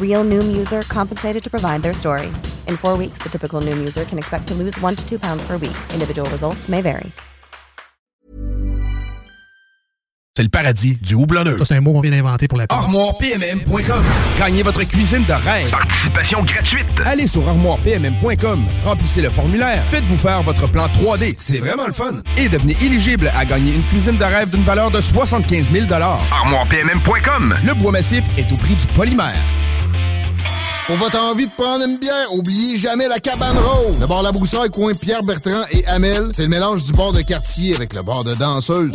[0.00, 2.26] Real Noom user compensated to provide their story.
[2.68, 5.42] In four weeks, the typical Noom user can expect to lose one to two pounds
[5.46, 5.76] per week.
[5.94, 7.10] Individual results may vary.
[10.36, 11.58] C'est le paradis du houblonneux.
[11.66, 14.04] C'est un mot qu'on vient d'inventer pour la ArmoirePMM.com.
[14.38, 15.68] Gagnez votre cuisine de rêve.
[15.70, 16.86] Participation gratuite.
[17.04, 18.64] Allez sur armoirepmm.com.
[18.84, 19.84] Remplissez le formulaire.
[19.90, 21.34] Faites-vous faire votre plan 3D.
[21.36, 22.22] C'est vraiment le fun.
[22.38, 27.56] Et devenez éligible à gagner une cuisine de rêve d'une valeur de 75 000 ArmoirePMM.com.
[27.66, 29.34] Le bois massif est au prix du polymère.
[30.90, 34.00] Pour votre envie de prendre une bière, oubliez jamais la cabane rose.
[34.00, 37.20] Le bar La Broussaille, coin Pierre Bertrand et Amel, c'est le mélange du bar de
[37.20, 38.90] quartier avec le bar de danseuse.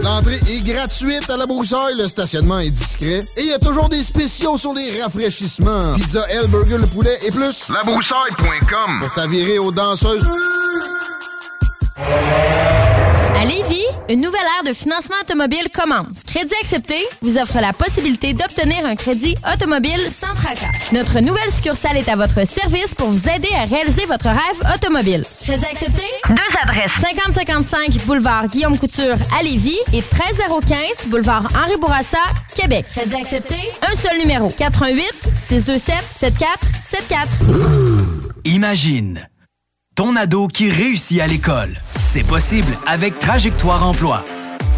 [0.00, 3.88] L'entrée est gratuite à La Broussaille, le stationnement est discret et il y a toujours
[3.88, 5.94] des spéciaux sur les rafraîchissements.
[5.96, 7.68] Pizza, L, burger, le poulet et plus.
[7.68, 10.24] Labroussaille.com Pour t'avirer aux danseuses.
[13.40, 16.24] À Lévis, une nouvelle ère de financement automobile commence.
[16.26, 20.66] Crédit accepté vous offre la possibilité d'obtenir un crédit automobile sans tracas.
[20.92, 25.22] Notre nouvelle succursale est à votre service pour vous aider à réaliser votre rêve automobile.
[25.44, 26.02] Crédit accepté?
[26.28, 26.90] Deux adresses.
[27.00, 32.18] 5055 boulevard Guillaume Couture à Lévis et 13015 boulevard Henri Bourassa,
[32.56, 32.86] Québec.
[32.92, 33.56] Crédit accepté?
[33.82, 34.48] Un seul numéro.
[34.48, 35.04] 88
[35.46, 37.28] 627 7474.
[38.44, 39.28] Imagine
[39.98, 41.80] ton ado qui réussit à l'école.
[41.98, 44.24] C'est possible avec Trajectoire Emploi.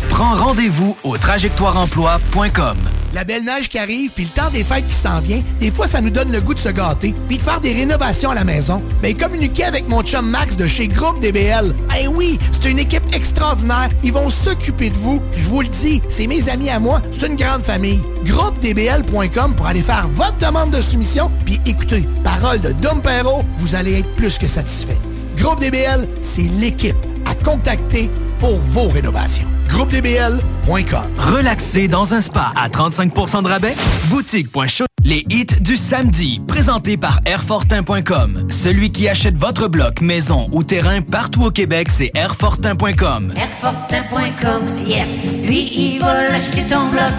[0.08, 2.78] Prends rendez-vous au trajectoireemploi.com.
[3.12, 5.88] La belle neige qui arrive, puis le temps des fêtes qui s'en vient, des fois,
[5.88, 8.44] ça nous donne le goût de se gâter, puis de faire des rénovations à la
[8.44, 8.82] maison.
[9.02, 11.74] Ben, communiquez avec mon chum Max de chez Groupe DBL.
[12.00, 13.90] Eh oui, c'est une équipe extraordinaire.
[14.02, 15.20] Ils vont s'occuper de vous.
[15.36, 17.02] Je vous le dis, c'est mes amis à moi.
[17.12, 18.02] C'est une grande famille.
[18.24, 23.74] GroupeDBL.com pour aller faire votre demande de soumission, puis écoutez, parole de Dom Perrault, vous
[23.74, 24.96] allez être plus que satisfait.
[25.40, 29.48] Groupe DBL, c'est l'équipe à contacter pour vos rénovations.
[29.68, 33.74] GroupeDBL.com Relaxer dans un spa à 35% de rabais?
[34.08, 34.84] Boutique.show.
[35.02, 38.48] Les hits du samedi, présentés par Airfortin.com.
[38.50, 43.32] Celui qui achète votre bloc, maison ou terrain partout au Québec, c'est Airfortin.com.
[43.34, 45.08] Airfortin.com, yes.
[45.46, 47.12] Lui, il va l'acheter ton bloc.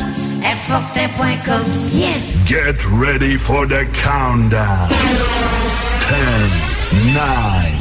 [0.43, 2.45] Airfortin.com, yes.
[2.45, 4.89] Get ready for the countdown.
[6.07, 7.80] 10, 9,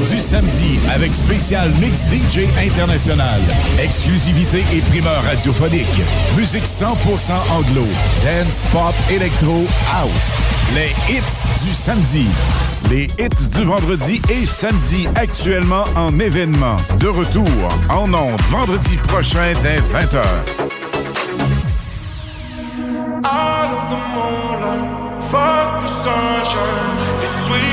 [0.00, 3.40] du samedi avec spécial Mix DJ International.
[3.78, 6.00] Exclusivité et primeur radiophonique.
[6.36, 7.84] Musique 100% anglo.
[8.24, 10.10] Dance, pop, électro, house.
[10.74, 12.26] Les hits du samedi.
[12.90, 16.76] Les hits du vendredi et samedi actuellement en événement.
[16.98, 17.48] De retour
[17.90, 20.22] en ondes vendredi prochain dès 20h.
[23.24, 27.71] Out of the fuck the sunshine.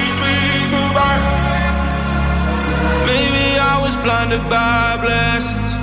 [3.82, 5.74] was blinded by blessings,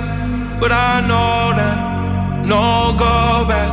[0.59, 3.71] but I know that no go back.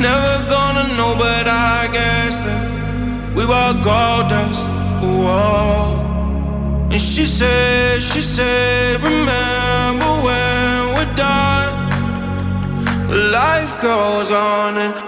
[0.00, 4.64] Never gonna know, but I guess that we were gold dust.
[5.02, 5.98] Whoa.
[6.92, 11.72] And she said, she said, remember when we're done,
[13.32, 15.07] life goes on and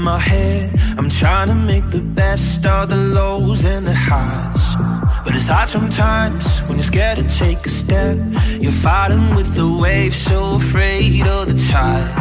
[0.00, 0.72] in my head.
[0.98, 4.76] I'm trying to make the best of the lows and the highs.
[5.24, 8.16] But it's hard sometimes when you're scared to take a step.
[8.62, 12.19] You're fighting with the waves, so afraid of the tide.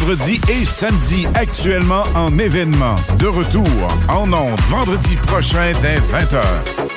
[0.00, 2.94] vendredi et samedi, actuellement en événement.
[3.18, 3.66] De retour
[4.08, 6.89] en ondes vendredi prochain dès 20h.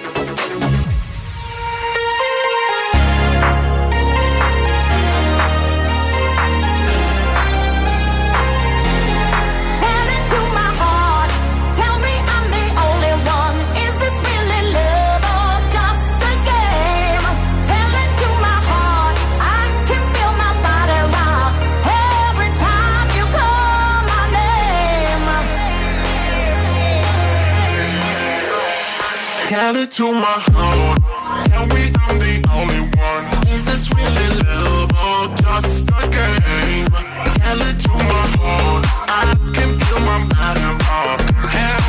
[29.53, 30.97] Cali to my heart.
[31.45, 33.25] Tell me I'm the only one.
[33.53, 36.89] Is this really love or just a game?
[37.37, 38.83] Tell it to my heart.
[39.05, 41.21] I can feel my body rock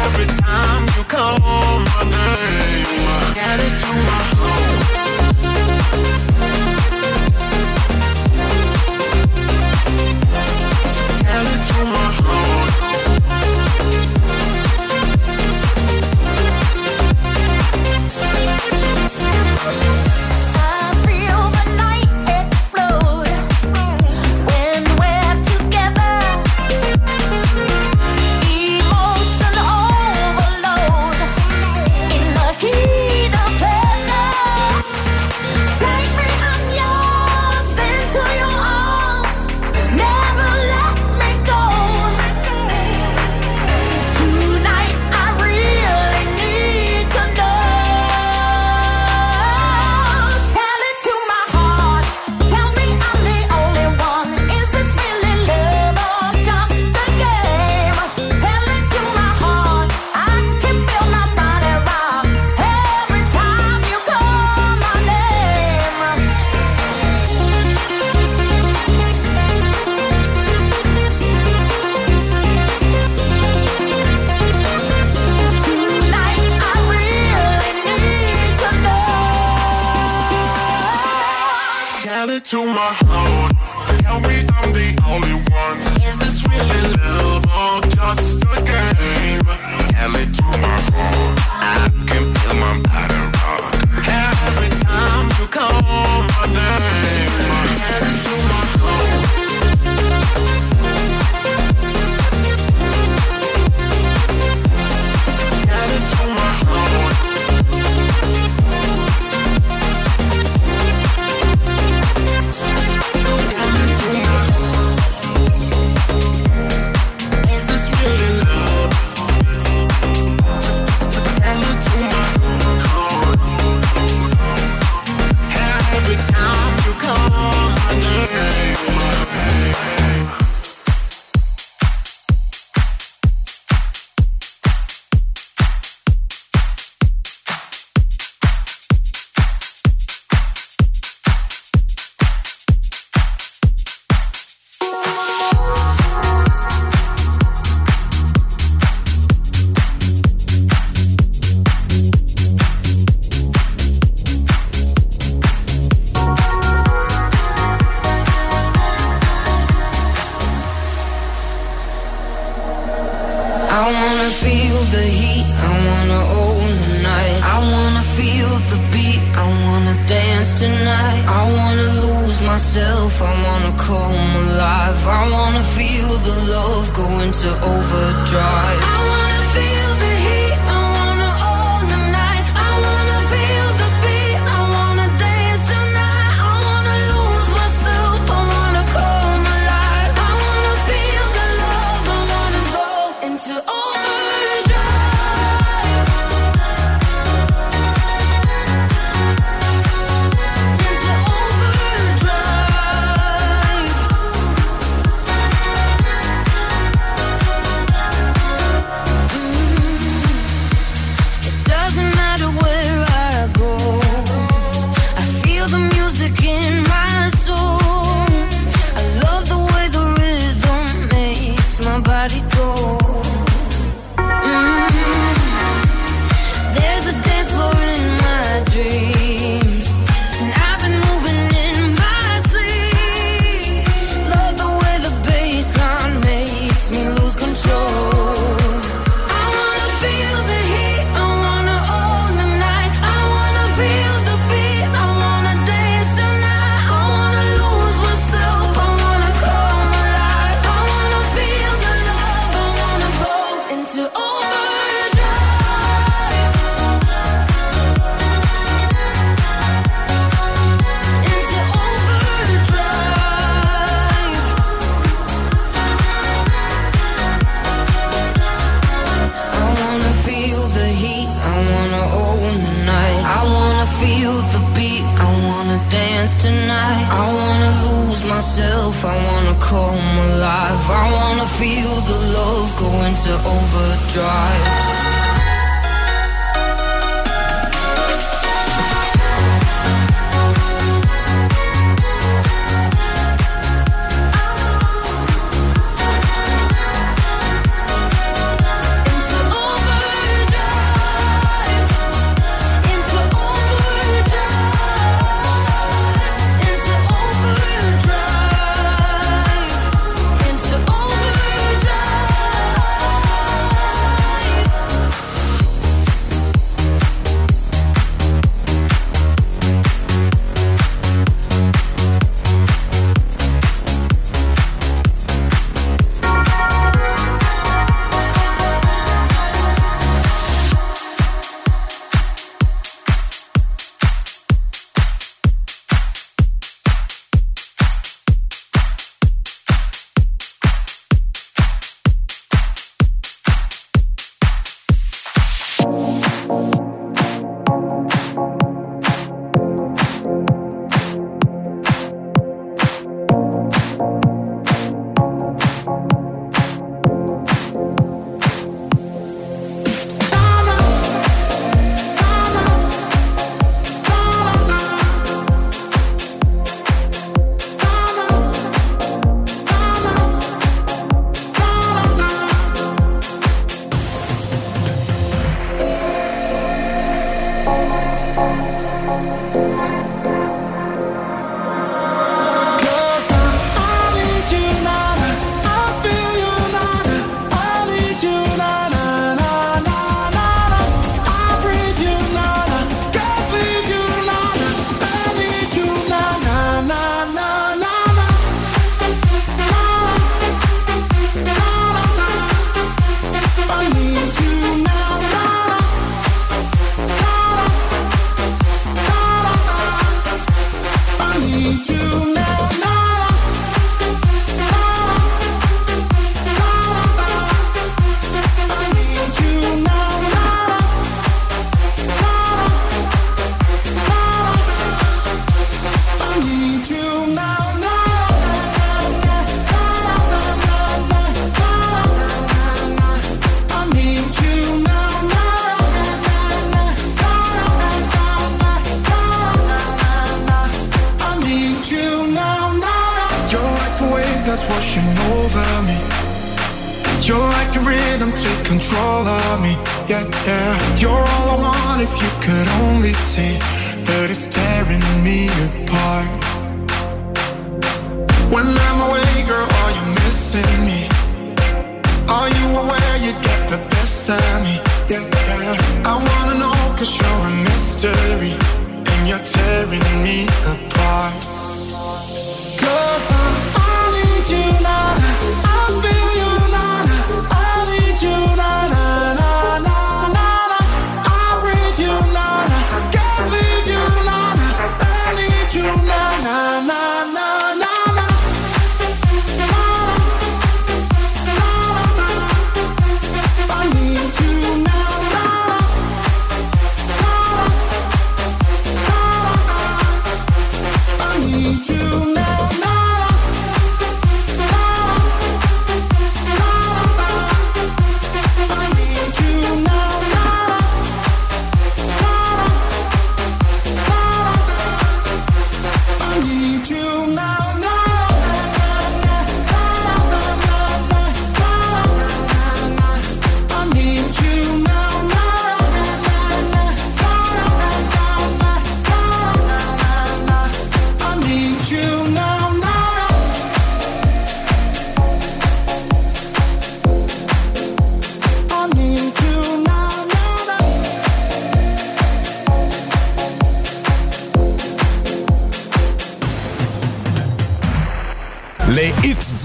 [0.05, 1.41] every time you call
[1.89, 3.33] my name.
[3.33, 4.04] Tell it to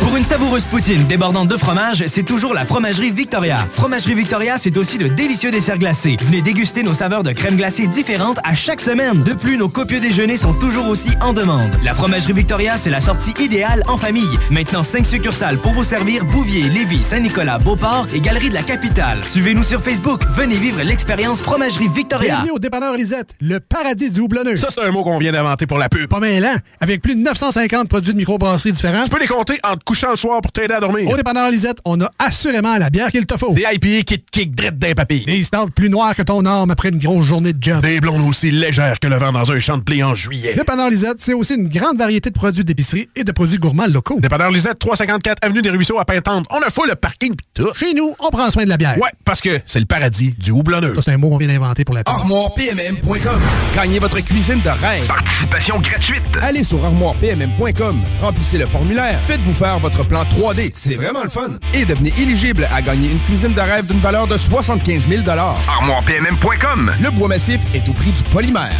[0.00, 3.58] Pour une savoureuse poutine débordante de fromage, c'est toujours la Fromagerie Victoria.
[3.72, 6.16] Fromagerie Victoria, c'est aussi de délicieux desserts glacés.
[6.22, 9.22] Venez déguster nos saveurs de crème glacée différentes à chaque semaine.
[9.22, 11.70] De plus, nos copieux déjeuners sont toujours aussi en demande.
[11.84, 14.28] La Fromagerie Victoria, c'est la sortie idéale en famille.
[14.50, 19.20] Maintenant, 5 succursales pour vous servir Bouvier, Lévis, Saint-Nicolas, Beauport et Galerie de la Capitale.
[19.24, 20.22] Suivez-nous sur Facebook.
[20.34, 22.34] Venez vivre l'expérience Fromagerie Victoria.
[22.34, 24.56] Bienvenue au dépanneur Lisette, le paradis du houblonneux.
[24.56, 26.08] Ça, c'est un mot qu'on vient d'inventer pour la pub.
[26.08, 29.04] Pas mêlant, avec plus de 950 produits de microbrasserie différents.
[29.04, 31.08] Tu peux les compter en te couchant le soir pour t'aider à dormir.
[31.08, 33.52] Au dépanneur Lisette, on a assurément la bière qu'il te faut.
[33.52, 35.24] Des IPA qui te kick drette d'un papy.
[35.24, 37.82] Des stouts plus noirs que ton arme après une grosse journée de job.
[37.82, 40.54] Des blondes aussi légères que le vent dans un champ de blé en juillet.
[40.54, 44.18] Dépanneur Lisette, c'est aussi une grande variété de produits d'épicerie et de produits gourmands locaux.
[44.20, 46.46] Dépanneur Lisette, 354 Avenue des Ruisseaux à Pintante.
[46.50, 47.72] On a fou le parking pis tout.
[47.74, 48.96] Chez nous, on prend soin de la bière.
[48.98, 50.94] Ouais, parce que c'est le paradis du houblonneux.
[50.96, 52.02] Ça, c'est un mot qu'on vient d'inventer pour la.
[52.06, 53.40] ArmoirePMM.com.
[53.74, 55.06] Gagnez votre cuisine de rêve.
[55.06, 56.22] Participation gratuite.
[56.40, 58.00] Allez sur ArmoirePMM.com.
[58.20, 59.20] Remplissez le formulaire.
[59.26, 60.70] Faites-vous faire votre plan 3D.
[60.74, 61.50] C'est vraiment le fun.
[61.72, 66.92] Et devenez éligible à gagner une cuisine de rêve d'une valeur de 75 000 ArmoirePMM.com.
[67.02, 68.72] Le bois massif est au prix du polymère.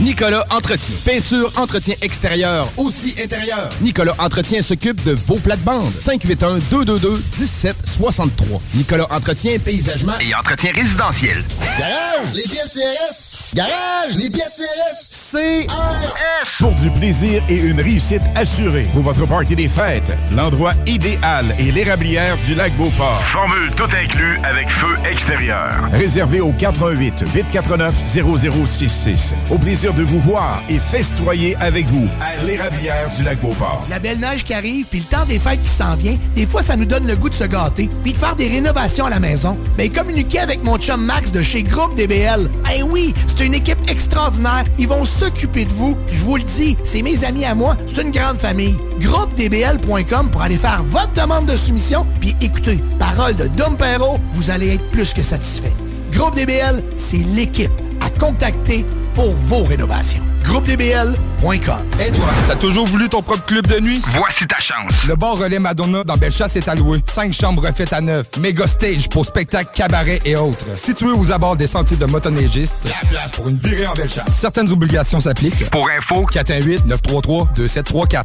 [0.00, 0.94] Nicolas Entretien.
[1.04, 3.68] Peinture, entretien extérieur, aussi intérieur.
[3.80, 5.90] Nicolas Entretien s'occupe de vos plates-bandes.
[5.90, 8.60] 581-222-1763.
[8.74, 11.42] Nicolas Entretien, paysagement Et entretien résidentiel.
[11.78, 13.50] Garage, les pièces CRS.
[13.54, 15.10] Garage, les pièces CRS.
[15.32, 16.58] CRS.
[16.60, 18.86] Pour du plaisir et une réussite assurée.
[18.92, 23.20] Pour votre party des fêtes, l'endroit idéal est l'érablière du lac Beauport.
[23.24, 25.88] Formule tout inclus avec feu extérieur.
[25.92, 29.34] Réservé au 88 849 0066.
[29.50, 33.86] Au plaisir de vous voir et festoyer avec vous à l'érablière du lac Beauport.
[33.88, 36.62] La belle neige qui arrive, puis le temps des fêtes qui s'en vient, des fois,
[36.62, 39.18] ça nous donne le goût de se gâter, puis de faire des rénovations à la
[39.18, 39.56] maison.
[39.78, 42.50] Ben, communiquez avec mon chum Max de chez Groupe DBL.
[42.76, 44.64] Eh oui, c'est une équipe extraordinaire.
[44.78, 45.96] Ils vont s'occuper de vous.
[46.12, 47.76] Je vous le dis, c'est mes amis à moi.
[47.86, 48.76] C'est une grande famille.
[49.00, 54.50] GroupeDBL.com pour aller faire votre demande de soumission, puis écoutez, parole de Dom Perrault, vous
[54.50, 55.72] allez être plus que satisfait.
[56.12, 58.84] Groupe DBL, c'est l'équipe à contacter
[59.14, 60.22] pour vos rénovations.
[60.44, 61.82] GroupeDBL.com.
[62.00, 64.00] Et toi, t'as toujours voulu ton propre club de nuit?
[64.06, 65.04] Voici ta chance.
[65.06, 67.00] Le bar relais Madonna dans Bellechasse est alloué.
[67.06, 68.26] Cinq chambres refaites à neuf.
[68.38, 70.64] Méga stage pour spectacles, cabarets et autres.
[70.76, 72.78] Situé aux abords des sentiers de motoneigistes.
[72.84, 74.32] La place pour une virée en Bellechasse.
[74.36, 75.68] Certaines obligations s'appliquent.
[75.70, 78.24] Pour info, 418-933-2734.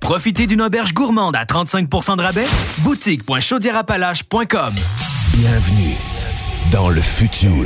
[0.00, 2.46] Profitez d'une auberge gourmande à 35% de rabais?
[2.78, 4.74] Boutique.chaudierapalache.com
[5.34, 5.96] Bienvenue
[6.70, 7.64] dans le futur.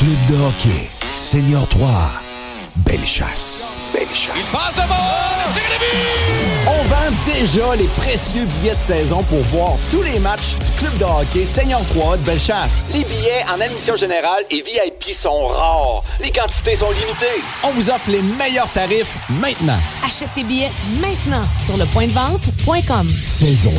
[0.00, 1.86] Club de hockey, Senior 3,
[2.86, 3.79] Belle Chasse.
[3.92, 4.34] Belle Chasse.
[4.36, 4.94] Il passe devant,
[5.38, 6.40] le tir de but!
[6.66, 10.96] On vend déjà les précieux billets de saison pour voir tous les matchs du club
[10.98, 12.84] de hockey Seigneur 3 de Bellechasse.
[12.92, 16.04] Les billets en admission générale et VIP sont rares.
[16.20, 17.42] Les quantités sont limitées.
[17.64, 19.78] On vous offre les meilleurs tarifs maintenant.
[20.04, 23.08] Achète tes billets maintenant sur le point de vente.com.
[23.22, 23.72] Saison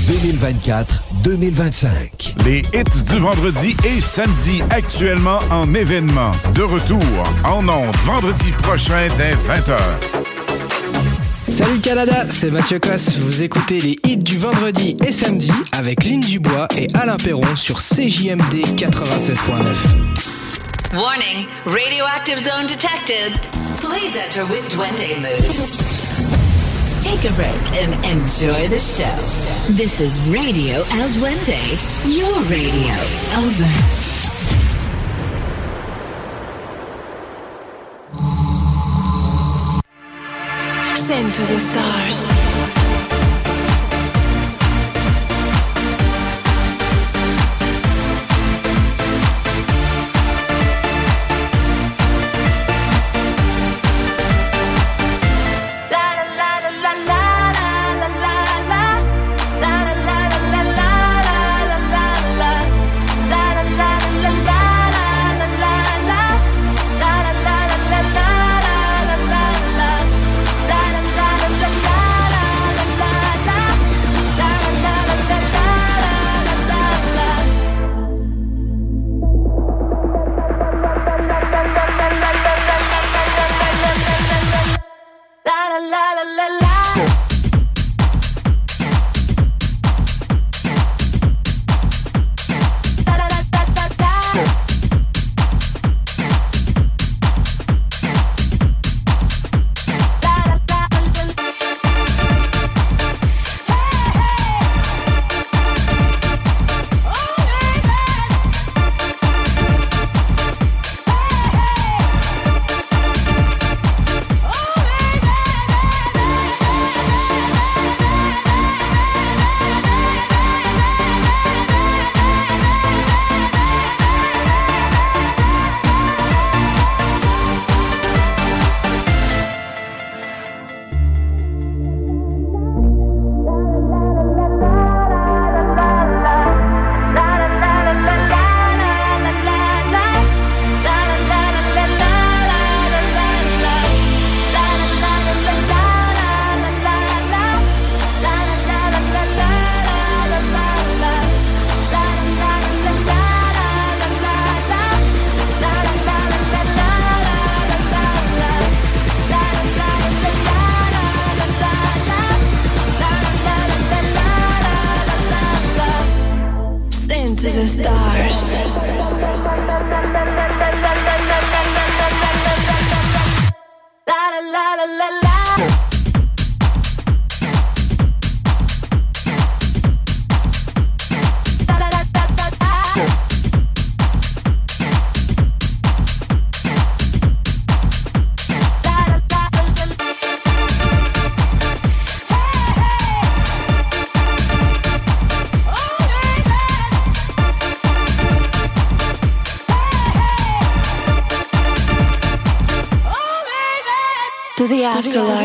[1.23, 2.43] 2024-2025.
[2.45, 6.31] Les hits du vendredi et samedi actuellement en événement.
[6.53, 6.99] De retour
[7.45, 9.77] en ondes vendredi prochain dès 20h.
[11.47, 13.17] Salut Canada, c'est Mathieu Cosse.
[13.17, 17.79] Vous écoutez les hits du vendredi et samedi avec Lynn Dubois et Alain Perron sur
[17.81, 20.01] CJMD 96.9.
[20.93, 23.33] Warning, radioactive zone detected.
[23.79, 26.01] Please enter with Duende mode.
[27.03, 29.73] Take a break and enjoy the show.
[29.73, 31.57] This is Radio El Duende,
[32.05, 32.93] your radio.
[33.37, 34.10] Over.
[41.11, 42.80] Send to the stars.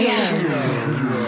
[0.07, 1.26] Yeah.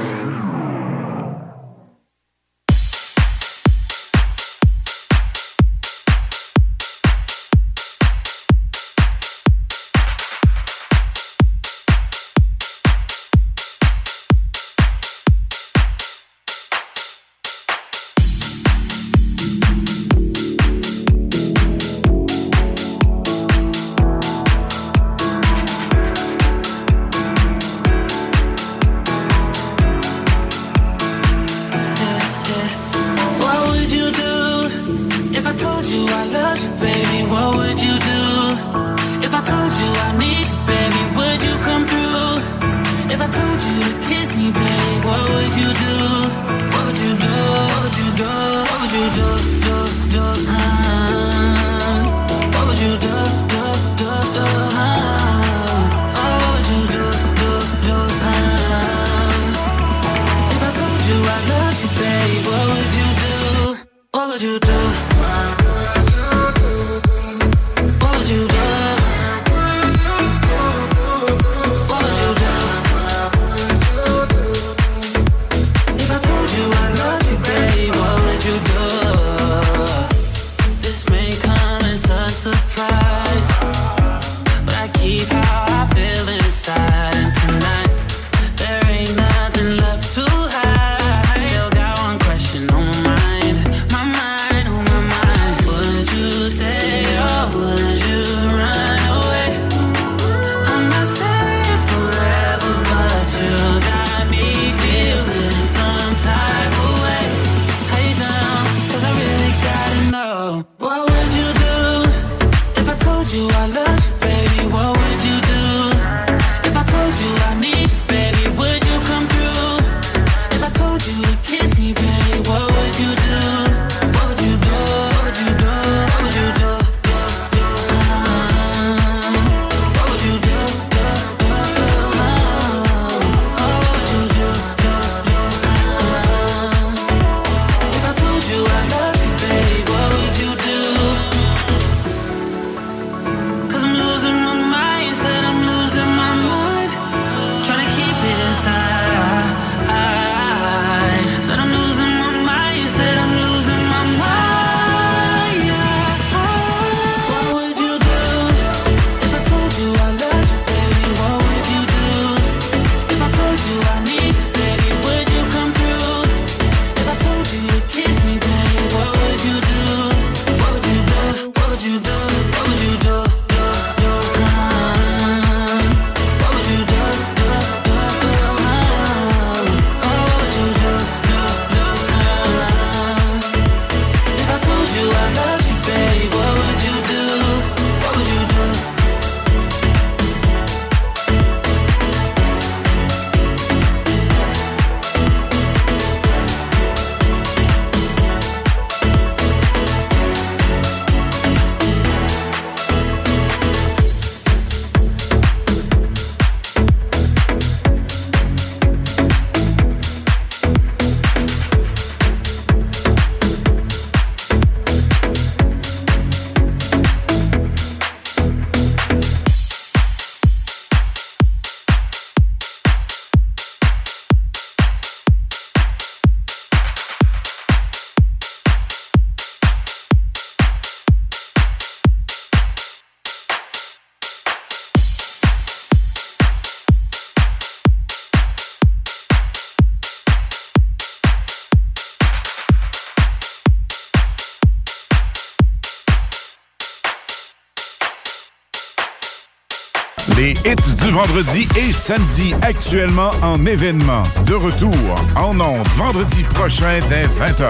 [251.19, 254.23] vendredi et samedi, actuellement en événement.
[254.47, 254.95] De retour
[255.35, 257.69] en ondes vendredi prochain dès 20h.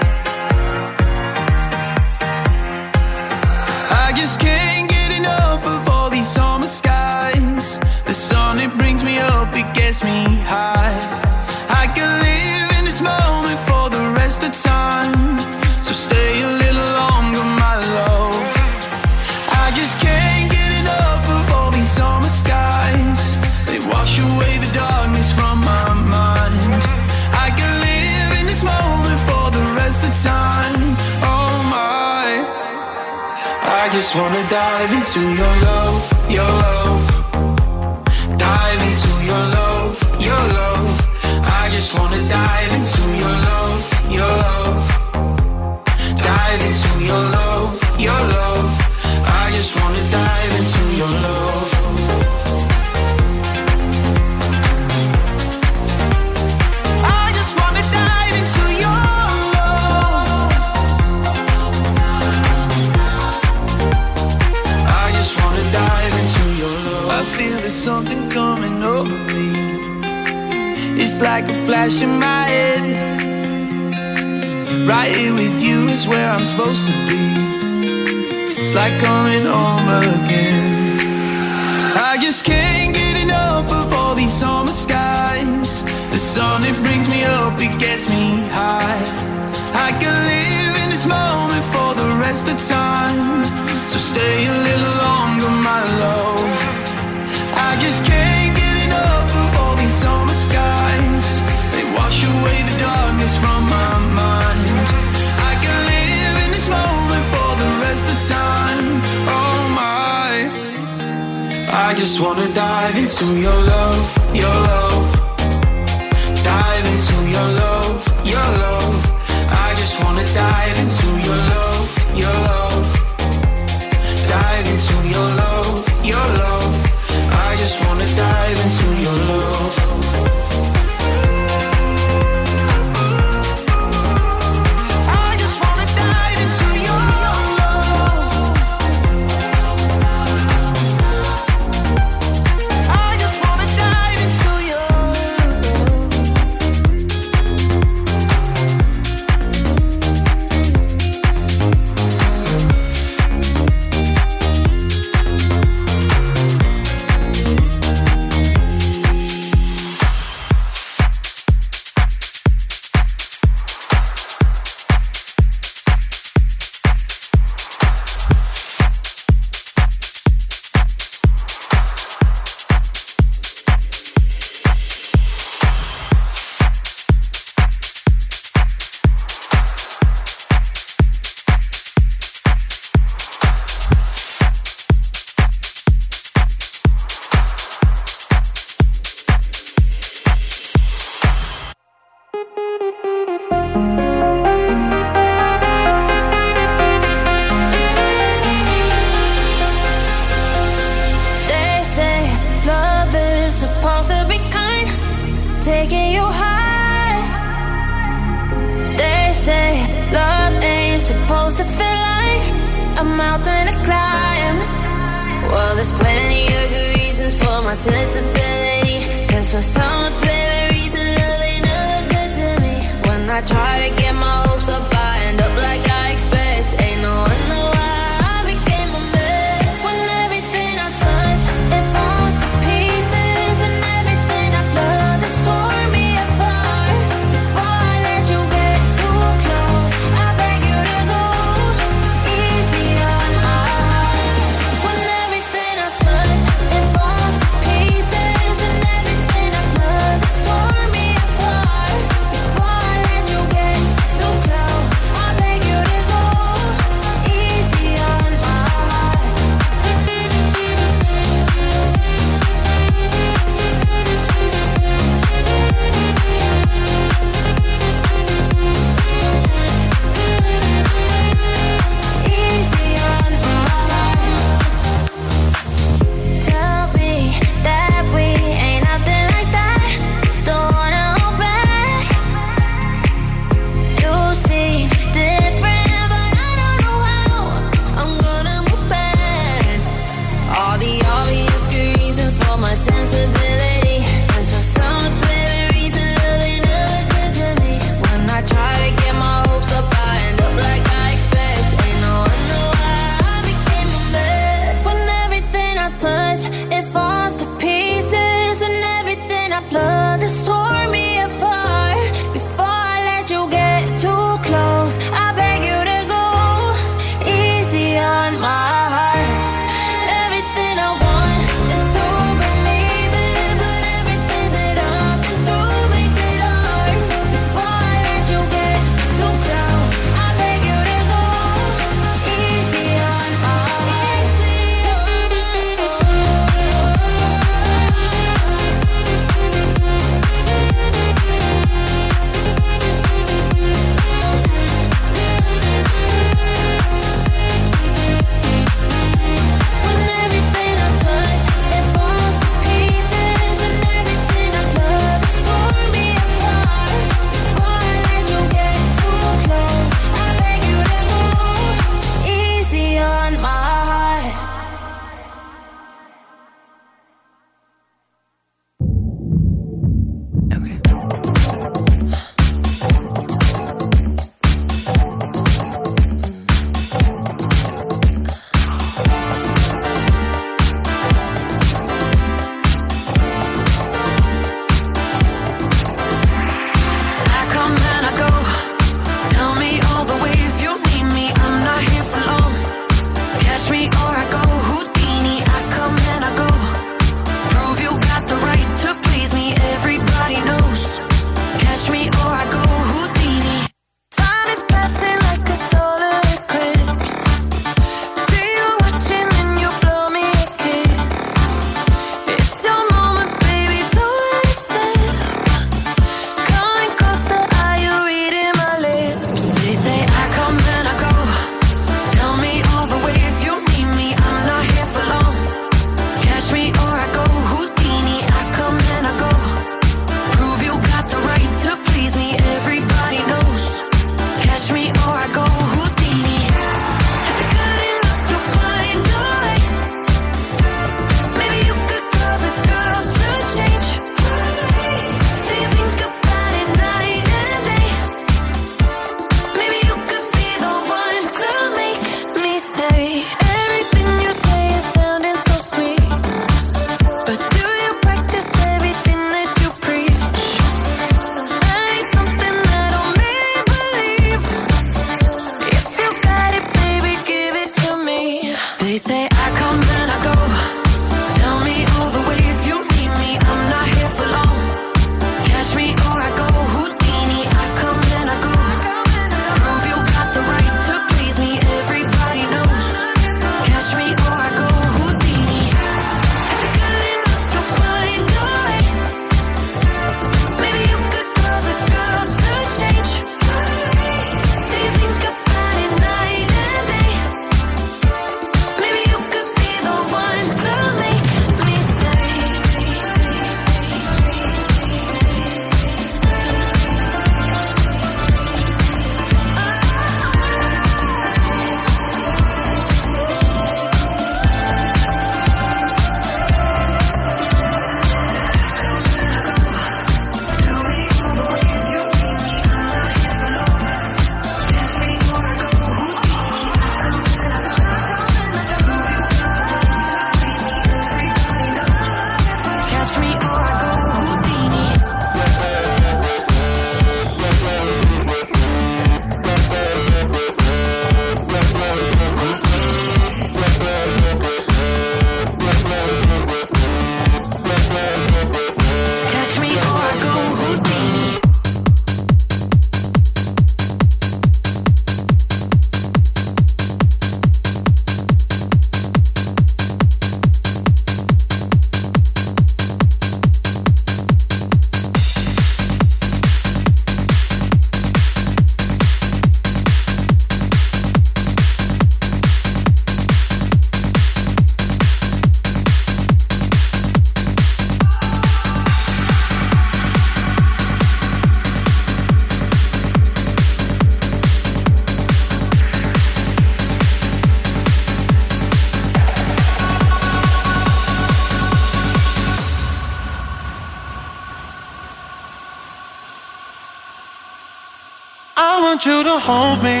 [599.06, 600.00] you to hold me.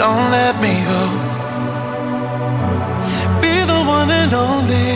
[0.00, 1.02] Don't let me go.
[3.42, 4.90] Be the one and only.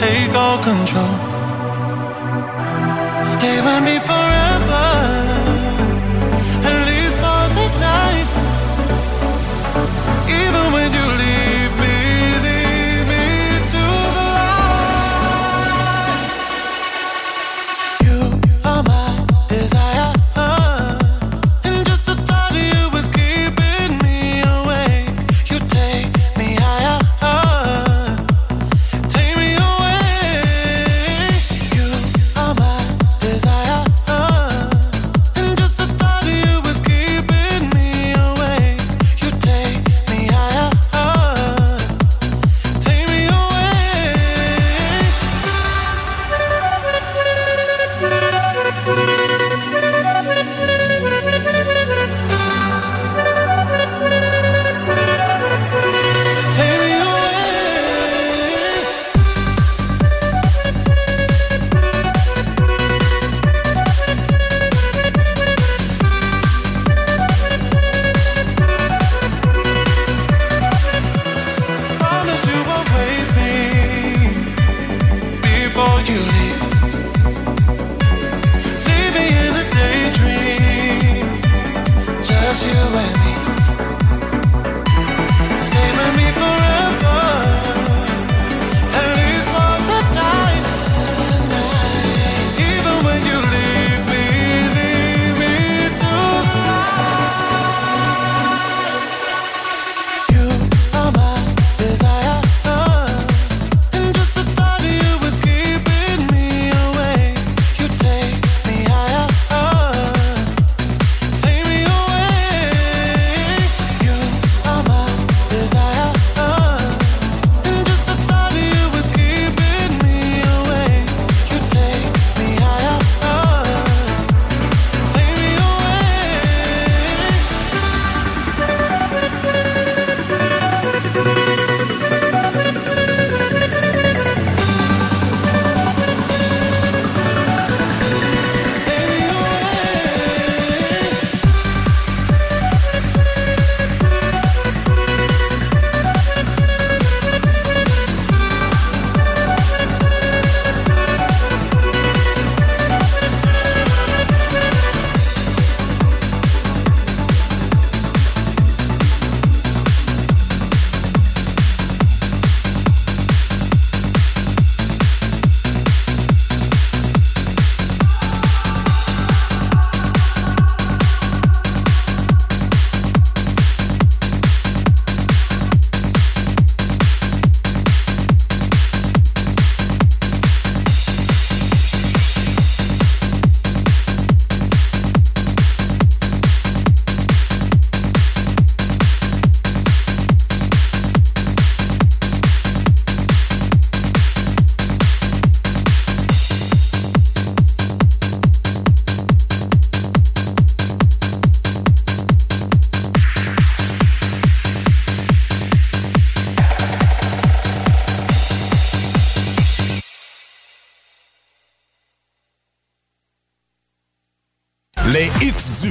[0.00, 1.09] Take all control.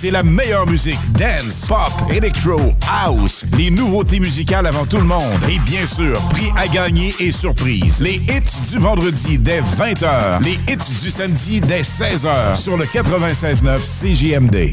[0.00, 0.98] c'est la meilleure musique.
[1.12, 3.44] Dance, pop, electro, house.
[3.56, 5.40] Les nouveautés musicales avant tout le monde.
[5.48, 8.00] Et bien sûr, prix à gagner et surprise.
[8.00, 10.42] Les hits du vendredi dès 20h.
[10.44, 14.72] Les hits du samedi dès 16h sur le 96.9 CJMD.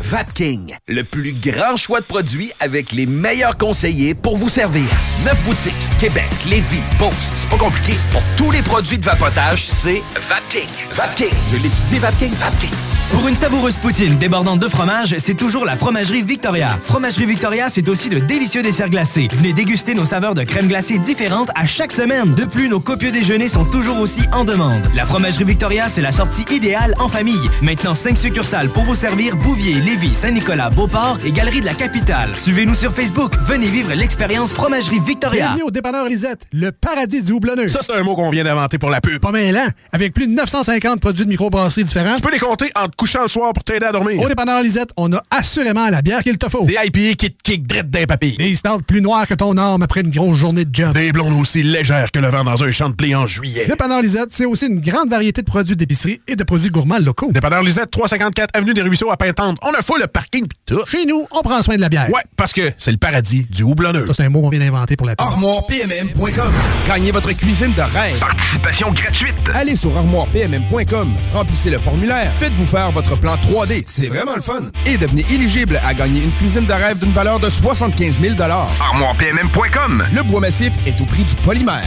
[0.00, 4.84] Vapking, le plus grand choix de produits avec les meilleurs conseillers pour vous servir.
[5.24, 7.94] Neuf boutiques, Québec, Lévis, Beauce, c'est pas compliqué.
[8.10, 10.68] Pour tous les produits de vapotage, c'est Vapking.
[10.90, 12.93] Vapking, je l'étudie, Vapking, Vapking.
[13.14, 16.76] Pour une savoureuse poutine débordante de fromage, c'est toujours la Fromagerie Victoria.
[16.82, 19.28] Fromagerie Victoria, c'est aussi de délicieux desserts glacés.
[19.34, 22.34] Venez déguster nos saveurs de crème glacée différentes à chaque semaine.
[22.34, 24.82] De plus, nos copieux déjeuners sont toujours aussi en demande.
[24.96, 27.48] La Fromagerie Victoria, c'est la sortie idéale en famille.
[27.62, 32.34] Maintenant, 5 succursales pour vous servir Bouvier, Lévis, Saint-Nicolas, Beauport et Galerie de la Capitale.
[32.34, 33.32] Suivez-nous sur Facebook.
[33.46, 35.46] Venez vivre l'expérience Fromagerie Victoria.
[35.46, 37.68] Bienvenue au dépanneur Lisette, le paradis du houblonneux.
[37.68, 39.20] Ça, c'est un mot qu'on vient d'inventer pour la pub.
[39.20, 42.16] Pas mêlant, avec plus de 950 produits de microbrasserie différents.
[42.16, 44.18] Tu peux les compter en te couchant le soir pour t'aider à dormir.
[44.18, 46.64] Au dépanneur Lisette, on a assurément la bière qu'il te faut.
[46.64, 48.34] Des IPA qui te kick drette d'un papy.
[48.38, 50.94] Des stouts plus noirs que ton arme après une grosse journée de job.
[50.94, 53.66] Des blondes aussi légères que le vent dans un champ de blé en juillet.
[53.66, 57.30] Dépanneur Lisette, c'est aussi une grande variété de produits d'épicerie et de produits gourmands locaux.
[57.30, 59.58] Dépanneur Lisette, 354 Avenue des Ruisseaux à Pintante.
[59.62, 60.80] On a full le parking pis tout.
[60.86, 62.08] Chez nous, on prend soin de la bière.
[62.08, 64.06] Ouais, parce que c'est le paradis du houblonneux.
[64.06, 65.14] Ça, c'est un mot qu'on vient d'inventer pour la.
[65.18, 66.52] ArmoirePMM.com.
[66.88, 68.18] Gagnez votre cuisine de rêve.
[68.18, 69.34] Participation gratuite.
[69.52, 71.12] Allez sur ArmoirePMM.com.
[71.34, 72.32] Remplissez le formulaire.
[72.38, 73.82] Faites-vous faire votre plan 3D.
[73.86, 74.62] C'est vraiment le fun.
[74.86, 80.04] Et devenez éligible à gagner une cuisine de rêve d'une valeur de 75 000 ArmoirePMM.com.
[80.14, 81.82] Le bois massif est au prix du polymère.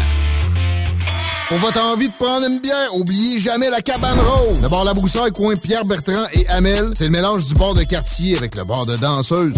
[1.47, 4.59] Pour votre envie de prendre une bière, oubliez jamais la cabane rose.
[4.61, 7.83] Le bar La Broussaille, coin Pierre Bertrand et Amel, c'est le mélange du bar de
[7.83, 9.53] quartier avec le bar de danseuse.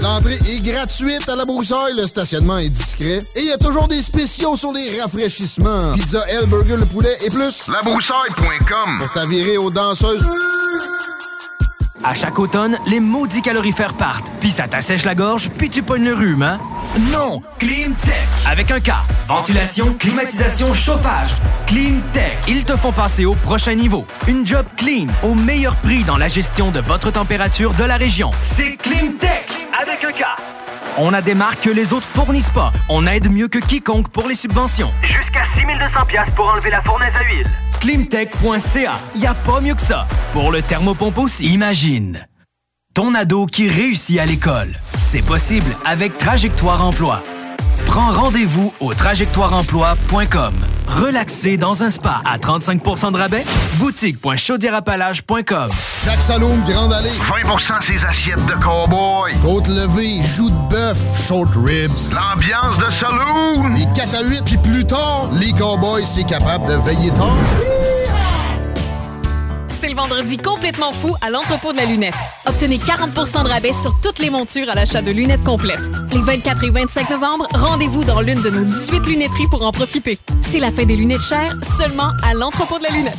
[0.00, 3.88] L'entrée est gratuite à La Broussaille, le stationnement est discret et il y a toujours
[3.88, 5.92] des spéciaux sur les rafraîchissements.
[5.92, 7.68] Pizza L, burger, le poulet et plus.
[7.68, 8.98] Labroussaille.com.
[8.98, 10.24] Pour t'avirer aux danseuses.
[12.04, 16.04] À chaque automne, les maudits calorifères partent, puis ça t'assèche la gorge, puis tu pognes
[16.04, 16.58] le rhume, hein?
[17.12, 17.40] Non!
[17.60, 18.28] Climtech!
[18.44, 18.90] Avec un K.
[19.28, 21.30] Ventilation, climatisation, chauffage.
[21.66, 22.38] Climtech.
[22.48, 24.04] Ils te font passer au prochain niveau.
[24.26, 28.30] Une job clean, au meilleur prix dans la gestion de votre température de la région.
[28.42, 29.46] C'est Climtech!
[29.80, 30.24] Avec un K.
[30.98, 32.70] On a des marques que les autres fournissent pas.
[32.90, 34.90] On aide mieux que quiconque pour les subventions.
[35.02, 37.46] Jusqu'à 6200 pièces pour enlever la fournaise à huile.
[37.80, 38.92] Climtech.ca.
[39.16, 40.06] Y a pas mieux que ça.
[40.32, 42.26] Pour le thermopompe aussi, imagine.
[42.94, 44.74] Ton ado qui réussit à l'école.
[44.98, 47.22] C'est possible avec Trajectoire Emploi.
[47.86, 50.54] Prends rendez-vous au trajectoireemploi.com.
[50.88, 53.44] Relaxer dans un spa à 35% de rabais.
[53.76, 55.68] Boutique.chaudierapalage.com.
[56.04, 57.08] Chaque saloon Grande Allée.
[57.08, 59.32] 20% ses assiettes de cowboy.
[59.42, 62.12] Côte levée, joues de bœuf, short ribs.
[62.12, 63.68] L'ambiance de saloon.
[63.74, 67.36] Les 4 à 8, puis plus tard, les cowboys, c'est capable de veiller tard.
[69.82, 72.14] C'est le vendredi complètement fou à l'entrepôt de la lunette.
[72.46, 75.90] Obtenez 40% de rabais sur toutes les montures à l'achat de lunettes complètes.
[76.12, 80.20] Les 24 et 25 novembre, rendez-vous dans l'une de nos 18 lunetteries pour en profiter.
[80.40, 83.18] C'est la fin des lunettes chères seulement à l'entrepôt de la lunette.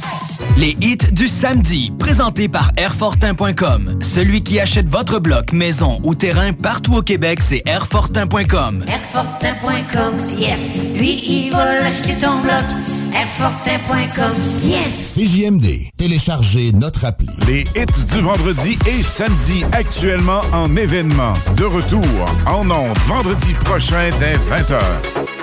[0.55, 3.99] Les hits du samedi, présentés par Airfortin.com.
[4.01, 8.85] Celui qui achète votre bloc, maison ou terrain partout au Québec, c'est Airfortin.com.
[8.87, 10.59] Airfortin.com, yes.
[10.95, 12.92] Lui, il va l'acheter ton bloc.
[13.15, 14.33] Airfortin.com,
[14.63, 15.15] yes.
[15.15, 15.89] CJMD.
[15.97, 17.27] Téléchargez notre appli.
[17.47, 21.33] Les hits du vendredi et samedi actuellement en événement.
[21.55, 22.01] De retour
[22.47, 25.42] en ondes vendredi prochain dès 20h.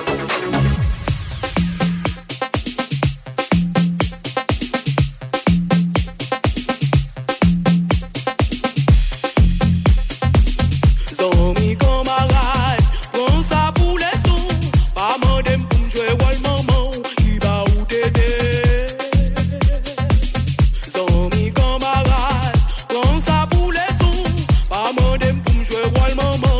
[25.71, 26.60] Pas mandem pour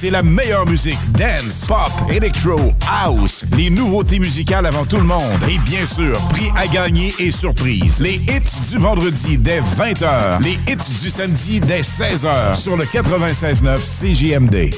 [0.00, 0.98] c'est la meilleure musique.
[1.12, 3.44] Dance, pop, electro, house.
[3.56, 5.40] Les nouveautés musicales avant tout le monde.
[5.48, 7.98] Et bien sûr, prix à gagner et surprise.
[7.98, 10.40] Les hits du vendredi dès 20h.
[10.40, 14.72] Les hits du samedi dès 16h sur le 96.9 CJMD.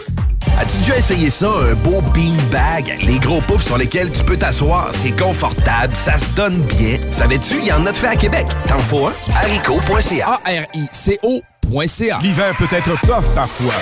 [0.58, 2.96] As-tu déjà essayé ça, un beau beanbag?
[3.02, 6.98] Les gros poufs sur lesquels tu peux t'asseoir, c'est confortable, ça se donne bien.
[7.10, 8.46] Savais-tu, il y en a de fait à Québec.
[8.66, 9.12] T'en faut un?
[9.34, 10.40] haricot.ca.
[10.46, 12.18] A-R-I-C-O.ca.
[12.22, 13.74] L'hiver peut être tough parfois.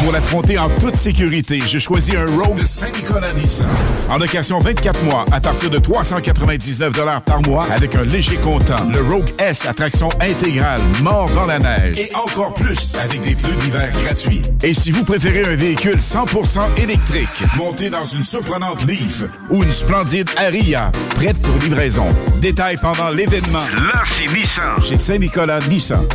[0.00, 3.66] Pour l'affronter en toute sécurité, je choisis un Rogue de Saint-Nicolas Nissan.
[4.10, 6.92] En location 24 mois, à partir de 399
[7.24, 8.88] par mois, avec un léger comptant.
[8.92, 11.98] Le Rogue S, attraction intégrale, mort dans la neige.
[11.98, 14.42] Et encore plus, avec des pneus d'hiver gratuits.
[14.62, 19.72] Et si vous préférez un véhicule 100% électrique, monté dans une surprenante Leaf ou une
[19.72, 22.08] splendide Aria, prête pour livraison.
[22.40, 23.64] Détails pendant l'événement.
[23.76, 24.82] Là, c'est Nissan.
[24.82, 26.06] Chez Saint-Nicolas Nissan.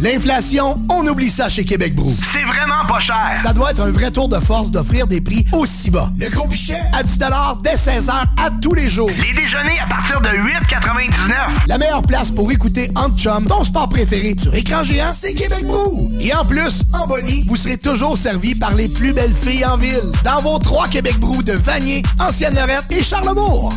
[0.00, 2.14] L'inflation, on oublie ça chez Québec Brou.
[2.32, 3.38] C'est vraiment pas cher.
[3.42, 6.10] Ça doit être un vrai tour de force d'offrir des prix aussi bas.
[6.18, 7.18] Le gros pichet à 10
[7.62, 9.10] dès 16h à tous les jours.
[9.10, 11.66] Les déjeuners à partir de 8,99.
[11.66, 15.66] La meilleure place pour écouter Ant Chum, ton sport préféré sur écran géant, c'est Québec
[15.66, 16.10] Brou.
[16.18, 19.76] Et en plus, en bonnie, vous serez toujours servi par les plus belles filles en
[19.76, 20.12] ville.
[20.24, 23.70] Dans vos trois Québec Brou de Vanier, Ancienne-Lorette et Charlebourg.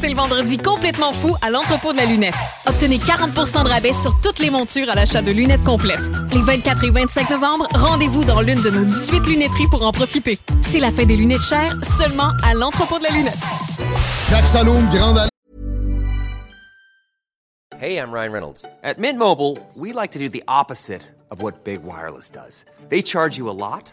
[0.00, 2.32] C'est le vendredi complètement fou à l'entrepôt de la lunette.
[2.66, 6.00] Obtenez 40 de rabais sur toutes les montures à l'achat de lunettes complètes.
[6.32, 10.38] Les 24 et 25 novembre, rendez-vous dans l'une de nos 18 lunetteries pour en profiter.
[10.62, 13.36] C'est la fin des lunettes chères seulement à l'entrepôt de la lunette.
[14.30, 15.28] Chaque saloon grande allée.
[17.78, 18.64] Hey, I'm Ryan Reynolds.
[18.82, 22.64] At Mint Mobile, we like to do the opposite of what Big Wireless does.
[22.88, 23.92] They charge you a lot,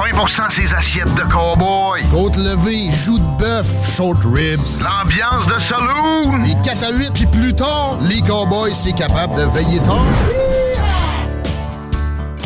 [0.00, 2.00] 20% ses assiettes de cowboy.
[2.10, 4.80] Côte levée, joues de bœuf, short ribs.
[4.82, 6.42] L'ambiance de saloon.
[6.42, 10.06] Les 4 à 8, puis plus tard, les cowboys, c'est capable de veiller tard.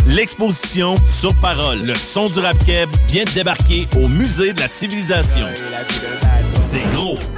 [0.07, 4.69] L'exposition Sur Parole, le son du rap keb vient de débarquer au Musée de la
[4.69, 5.47] Civilisation.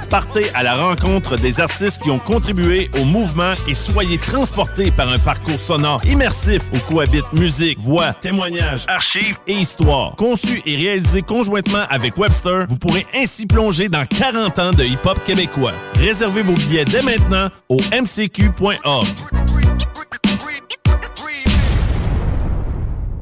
[0.09, 5.09] Partez à la rencontre des artistes qui ont contribué au mouvement et soyez transportés par
[5.09, 10.15] un parcours sonore immersif où cohabitent musique, voix, témoignages, archives et histoire.
[10.15, 15.21] Conçu et réalisé conjointement avec Webster, vous pourrez ainsi plonger dans 40 ans de hip-hop
[15.23, 15.73] québécois.
[15.95, 19.07] Réservez vos billets dès maintenant au mcq.org.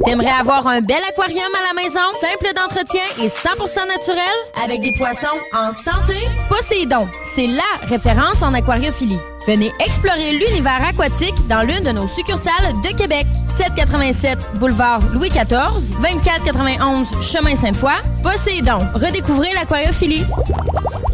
[0.06, 4.92] T'aimerais avoir un bel aquarium à la maison, simple d'entretien et 100% naturel, avec des
[5.00, 6.28] poissons en santé?
[6.48, 9.18] Poséidon, c'est LA référence en aquariophilie.
[9.48, 13.26] Venez explorer l'univers aquatique dans l'une de nos succursales de Québec.
[13.58, 17.94] 787 boulevard Louis XIV, 2491 chemin Sainte-Foy.
[18.22, 20.26] Poséidon, redécouvrez l'aquariophilie.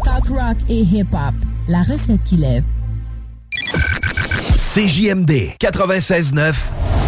[0.04, 1.34] Talk rock et hip-hop,
[1.66, 2.64] la recette qui lève.
[4.74, 6.52] CJMD 96.9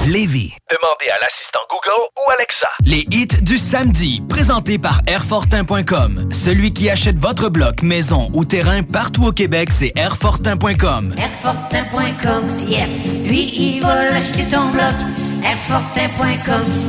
[0.07, 0.55] Lévis.
[0.71, 2.69] Demandez à l'assistant Google ou Alexa.
[2.85, 6.29] Les hits du samedi, présentés par Airfortin.com.
[6.31, 11.15] Celui qui achète votre bloc, maison ou terrain partout au Québec, c'est Airfortin.com.
[11.17, 12.91] Airfortin.com, yes.
[13.27, 14.93] Lui, il va l'acheter ton bloc.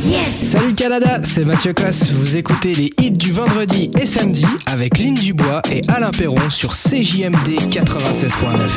[0.05, 0.51] Yes.
[0.51, 2.09] Salut Canada, c'est Mathieu Cosse.
[2.11, 6.73] Vous écoutez les hits du vendredi et samedi avec Lynn Dubois et Alain Perron sur
[6.73, 8.69] CJMD 96.9.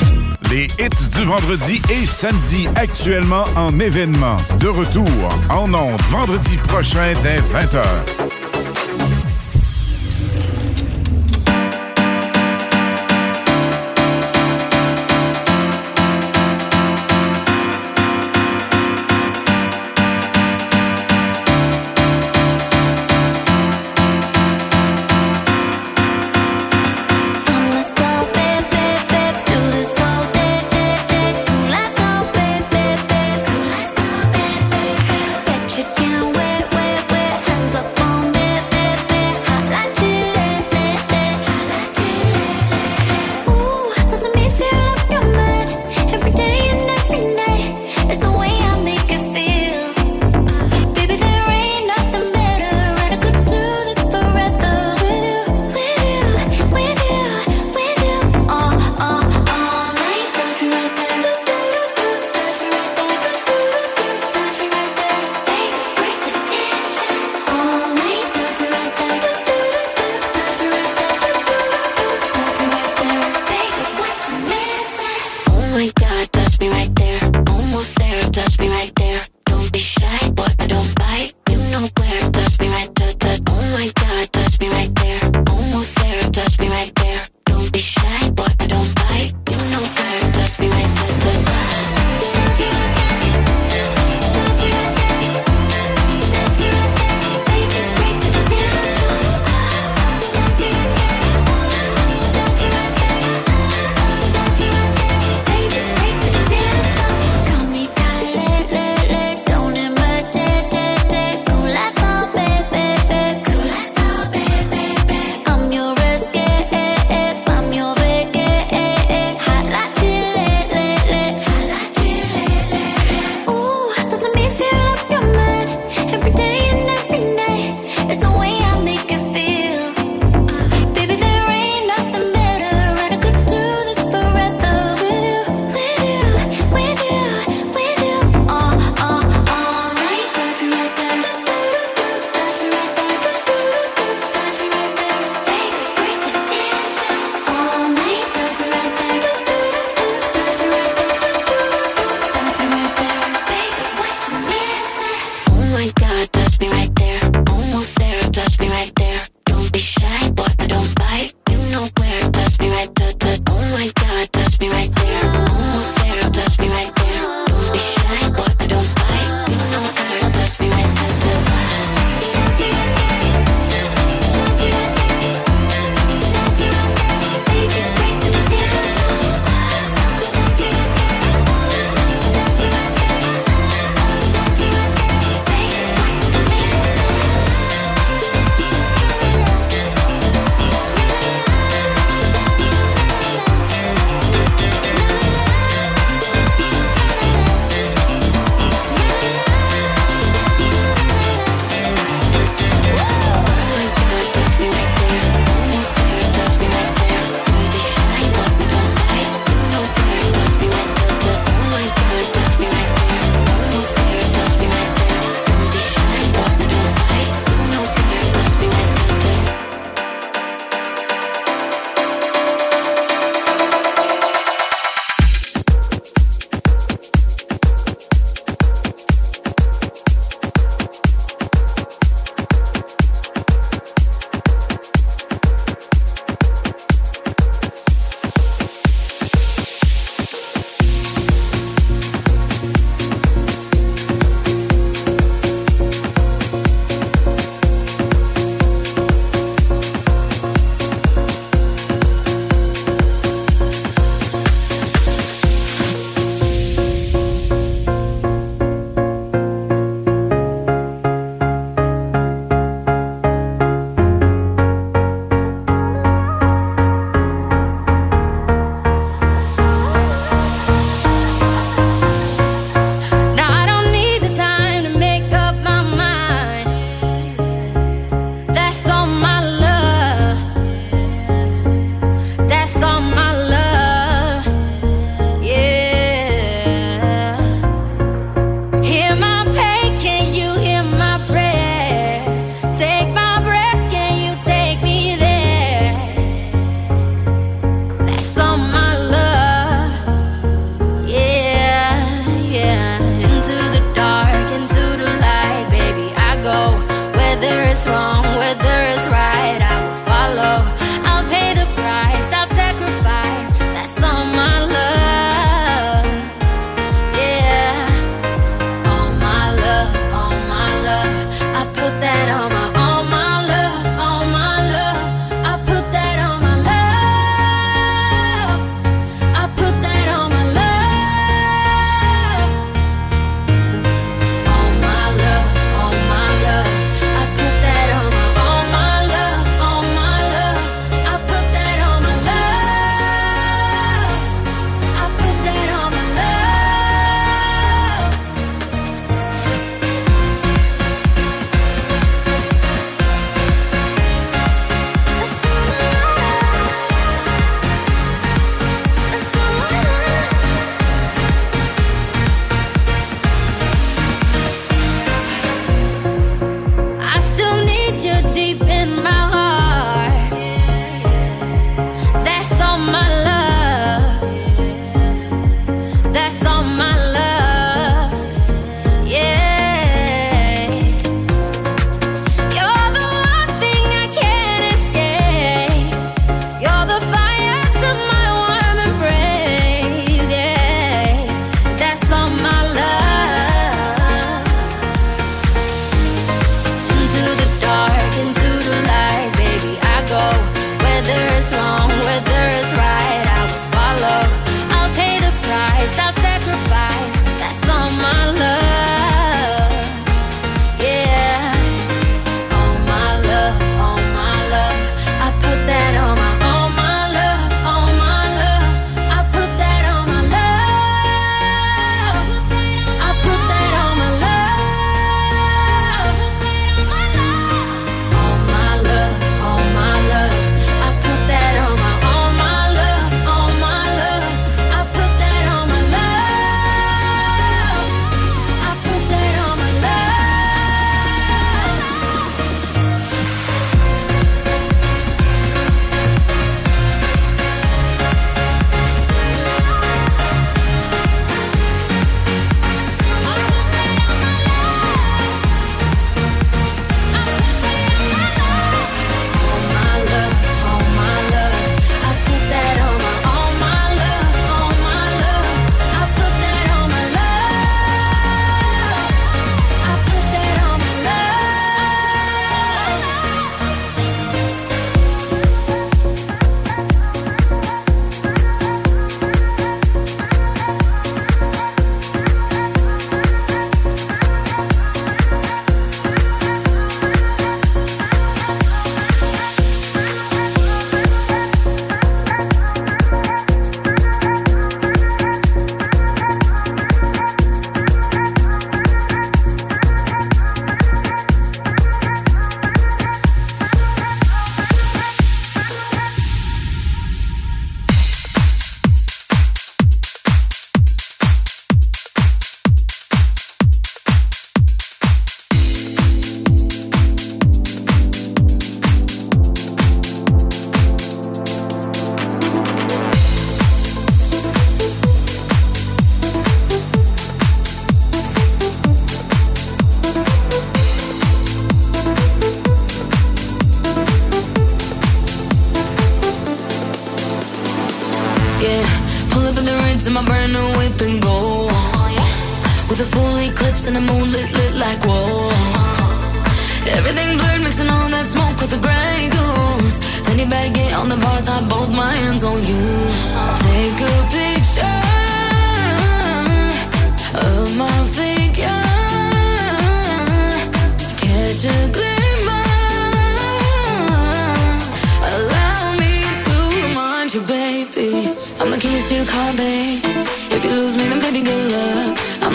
[0.51, 4.37] Les hits du vendredi et samedi actuellement en événement.
[4.59, 5.07] De retour
[5.49, 8.38] en ondes vendredi prochain dès 20h.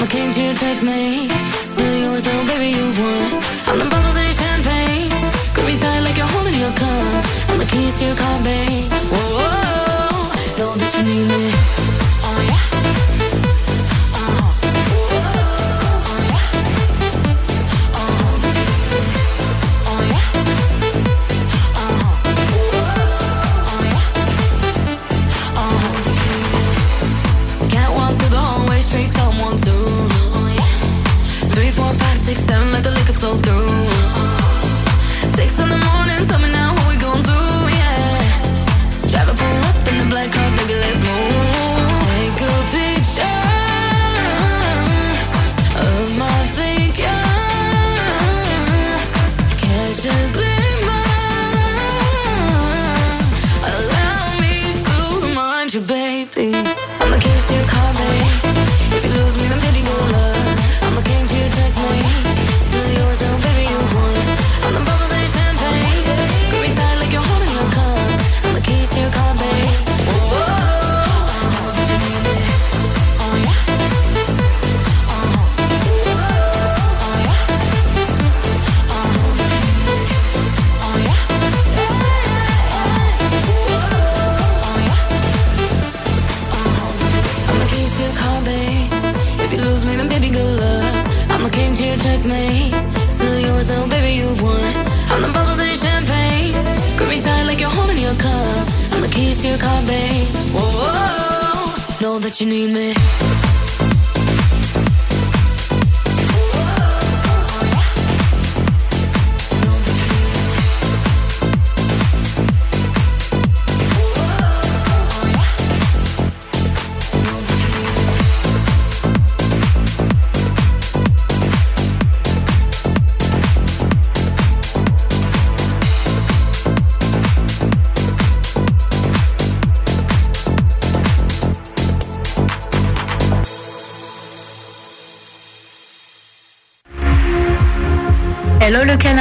[0.04, 1.30] Mama, can't you take me?
[1.66, 3.42] Still yours, though, baby, you've won.
[3.68, 5.10] I'm the bubbles in your champagne.
[5.54, 7.26] Grip me tight like you're holding your cup.
[7.50, 8.92] I'm the keys to your car, babe.
[9.12, 10.58] Whoa, -oh -oh.
[10.58, 11.73] know that you need me.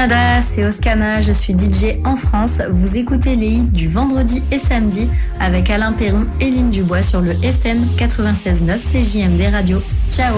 [0.02, 2.60] Canada, c'est Oscana, je suis DJ en France.
[2.72, 5.08] Vous écoutez les hits du vendredi et samedi
[5.38, 9.80] avec Alain Perron et Lynn Dubois sur le FM 96.9 CJMD Radio.
[10.10, 10.34] Ciao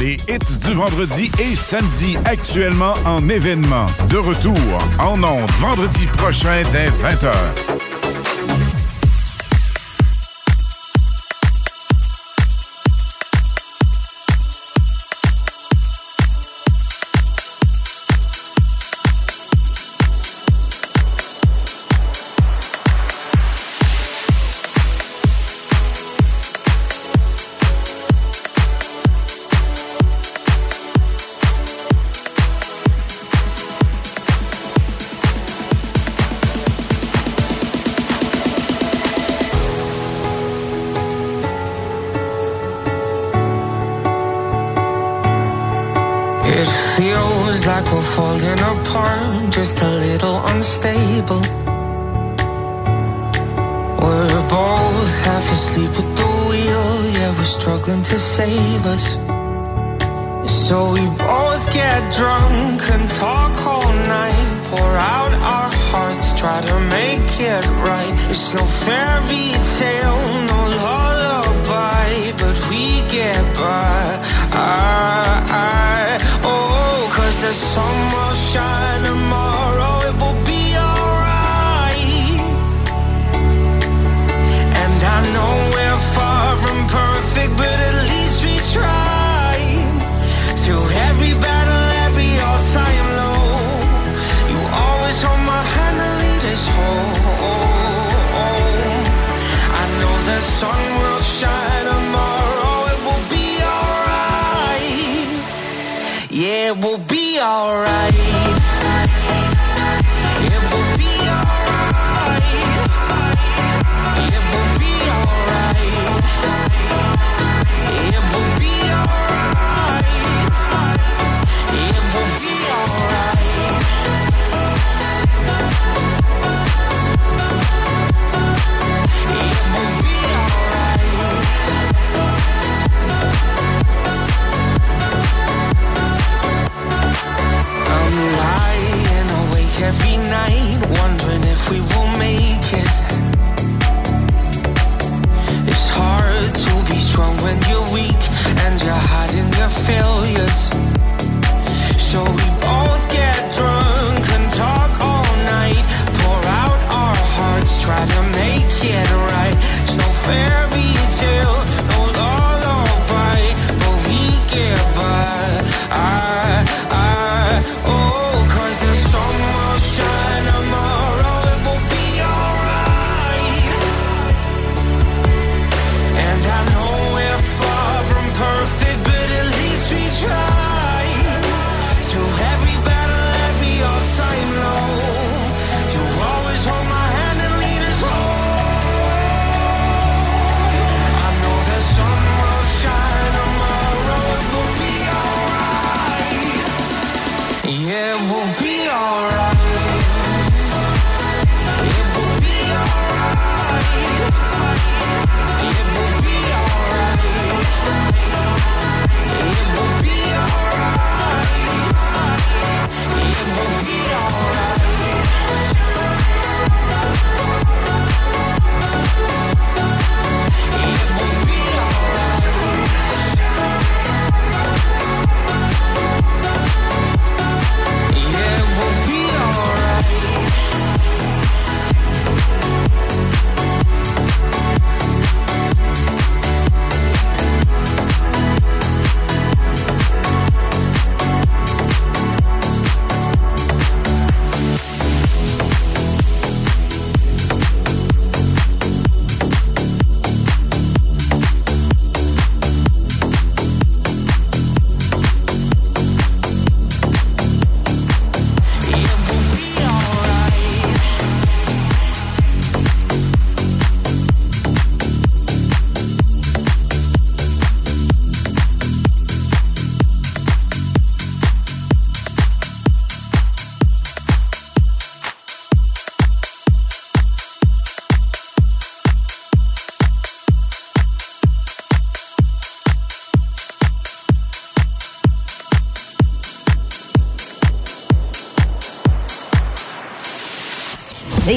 [0.00, 3.84] les hits du vendredi et samedi actuellement en événement.
[4.08, 4.56] De retour
[4.98, 7.69] en ondes vendredi prochain dès 20h.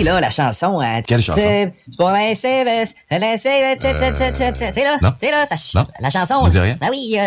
[0.04, 0.82] Sais, là, la chanson.
[0.82, 1.40] euh, Quelle chanson?
[1.42, 2.86] c'est Pour tu sais, là,
[5.20, 5.88] sais, là, ça, Non.
[6.00, 6.44] la chanson.
[6.44, 6.76] Me dis rien.
[6.82, 7.18] Ah oui.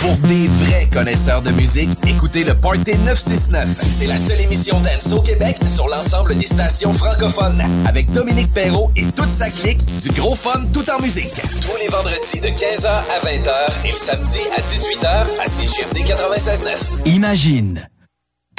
[0.00, 3.68] Pour des vrais connaisseurs de musique, écoutez le Party 969.
[3.92, 7.62] C'est la seule émission dance au Québec sur l'ensemble des stations francophones.
[7.86, 11.32] Avec Dominique Perrault et toute sa clique, du gros fun tout en musique.
[11.60, 17.06] Tous les vendredis de 15h à 20h et le samedi à 18h à CGMD 96.9.
[17.06, 17.89] Imagine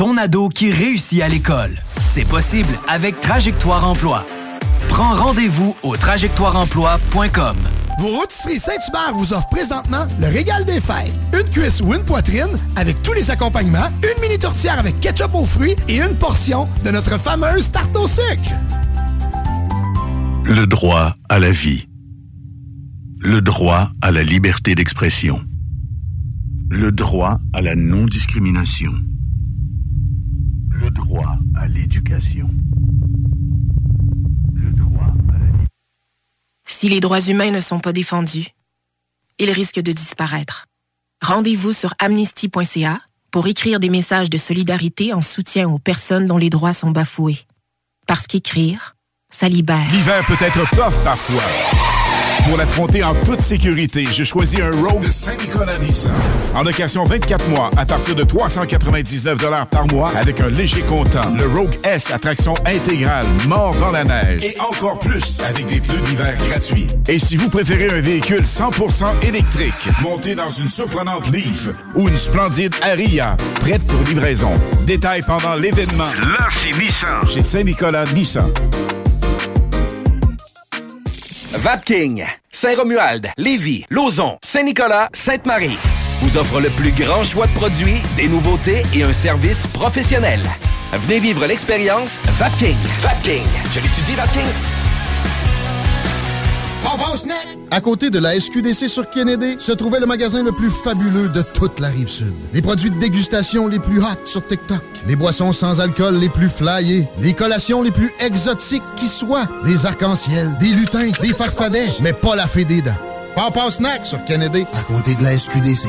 [0.02, 1.80] ton ado qui réussit à l'école.
[2.00, 4.26] C'est possible avec Trajectoire Emploi.
[4.90, 7.56] Prends rendez-vous au trajectoireemploi.com.
[8.00, 11.14] Vos rôtisseries Saint-Hubert vous offrent présentement le régal des fêtes.
[11.34, 15.46] Une cuisse ou une poitrine avec tous les accompagnements, une mini tourtière avec ketchup aux
[15.46, 18.58] fruits et une portion de notre fameuse tarte au sucre.
[20.46, 21.88] Le droit à la vie.
[23.20, 25.40] Le droit à la liberté d'expression.
[26.72, 28.94] Le droit à la non-discrimination.
[30.82, 32.50] Le droit à l'éducation.
[36.66, 38.48] Si les droits humains ne sont pas défendus,
[39.38, 40.66] ils risquent de disparaître.
[41.22, 42.98] Rendez-vous sur amnesty.ca
[43.30, 47.46] pour écrire des messages de solidarité en soutien aux personnes dont les droits sont bafoués.
[48.08, 48.96] Parce qu'écrire,
[49.30, 49.92] ça libère.
[49.92, 52.11] L'hiver peut être tough parfois.
[52.46, 56.12] Pour l'affronter en toute sécurité, j'ai choisi un Rogue de Saint-Nicolas Nissan.
[56.56, 59.38] En location 24 mois à partir de 399
[59.70, 61.34] par mois avec un léger comptant.
[61.38, 64.44] Le Rogue S à traction intégrale, mort dans la neige.
[64.44, 66.88] Et encore plus avec des pneus d'hiver gratuits.
[67.08, 72.18] Et si vous préférez un véhicule 100% électrique, monté dans une surprenante Leaf ou une
[72.18, 74.54] splendide Aria, prête pour livraison.
[74.86, 76.10] Détails pendant l'événement.
[76.22, 77.28] Là, c'est Nissan.
[77.28, 78.52] Chez Saint-Nicolas Nissan.
[81.54, 85.78] Vapking, Saint-Romuald, Lévis, Lauson, Saint-Nicolas, Sainte-Marie
[86.22, 90.42] vous offre le plus grand choix de produits, des nouveautés et un service professionnel.
[90.94, 92.78] Venez vivre l'expérience Vapking.
[93.02, 93.44] Vapking.
[93.74, 94.71] Je l'étudie, Vapking.
[97.72, 101.44] À côté de la SQDC sur Kennedy, se trouvait le magasin le plus fabuleux de
[101.56, 102.34] toute la rive sud.
[102.54, 106.50] Les produits de dégustation les plus hot sur TikTok, les boissons sans alcool les plus
[106.50, 112.14] flyées, les collations les plus exotiques qui soient, des arcs-en-ciel, des lutins, des farfadets, mais
[112.14, 112.92] pas la fée des dents.
[113.36, 115.88] Papa Snack sur Kennedy, à côté de la SQDC.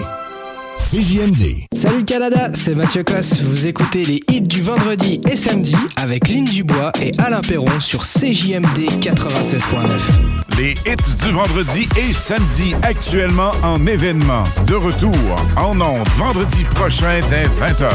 [0.91, 1.67] CJMD.
[1.73, 3.41] Salut le Canada, c'est Mathieu Cosse.
[3.41, 8.03] Vous écoutez les hits du vendredi et samedi avec Lynn Dubois et Alain Perron sur
[8.03, 10.59] CJMD 96.9.
[10.59, 14.43] Les hits du vendredi et samedi actuellement en événement.
[14.67, 15.15] De retour
[15.57, 17.91] en ondes vendredi prochain dès 20h.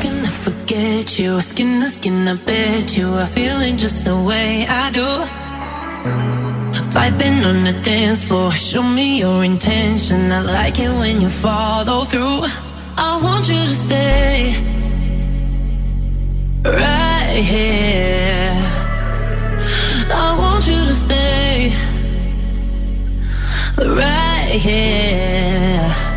[0.00, 1.40] can I forget you?
[1.40, 6.39] Skin to skin, I bet you are feeling just the way I do.
[6.92, 10.32] Vibing on the dance floor, show me your intention.
[10.32, 12.42] I like it when you follow through.
[12.96, 14.54] I want you to stay
[16.64, 18.56] right here.
[20.12, 21.72] I want you to stay
[23.78, 26.09] right here.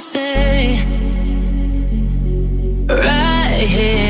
[0.00, 0.82] stay
[2.88, 4.09] right here.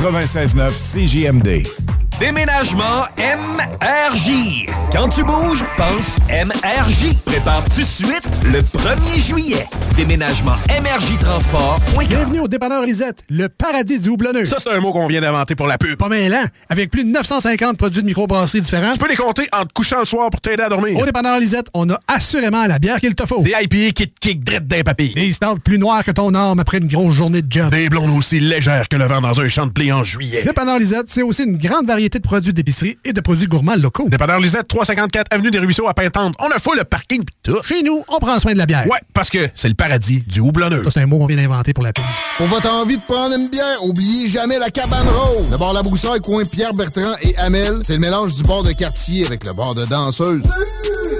[0.00, 1.89] 96.9 CJMD.
[2.20, 4.66] Déménagement MRJ.
[4.92, 7.14] Quand tu bouges, pense MRJ.
[7.24, 9.66] Prépare tout de suite le 1er juillet.
[9.96, 11.80] Déménagement MRJ Transport.
[12.06, 14.44] Bienvenue au dépanneur Lisette, le paradis du houblonneux.
[14.44, 15.96] Ça, c'est un mot qu'on vient d'inventer pour la pub.
[15.96, 18.92] Pas mêlant, avec plus de 950 produits de microbrasserie différents.
[18.92, 20.98] Tu peux les compter en te couchant le soir pour t'aider à dormir.
[20.98, 23.40] Au dépanneur Lisette, on a assurément la bière qu'il te faut.
[23.40, 25.14] Des IPA qui te kick drette d'un papy.
[25.14, 27.70] Des stouts plus noirs que ton arme après une grosse journée de job.
[27.70, 30.42] Des blondes aussi légères que le vent dans un champ de blé en juillet.
[30.44, 34.06] Dépanneur Lisette, c'est aussi une grande variété de produits d'épicerie et de produits gourmands locaux.
[34.08, 36.34] Dépanneur Lisette, 354 Avenue des Ruisseaux à Pintante.
[36.40, 37.62] On a fou le parking pis tout.
[37.62, 38.86] Chez nous, on prend soin de la bière.
[38.86, 40.84] Ouais, parce que c'est le paradis du houblonneux.
[40.84, 42.04] Ça, c'est un mot qu'on vient d'inventer pour la pub.
[42.36, 45.50] Pour votre envie de prendre une bière, oubliez jamais la cabane rose.
[45.50, 48.72] Le bar La Broussaille, coin Pierre Bertrand et Amel, c'est le mélange du bar de
[48.72, 50.42] quartier avec le bar de danseuse.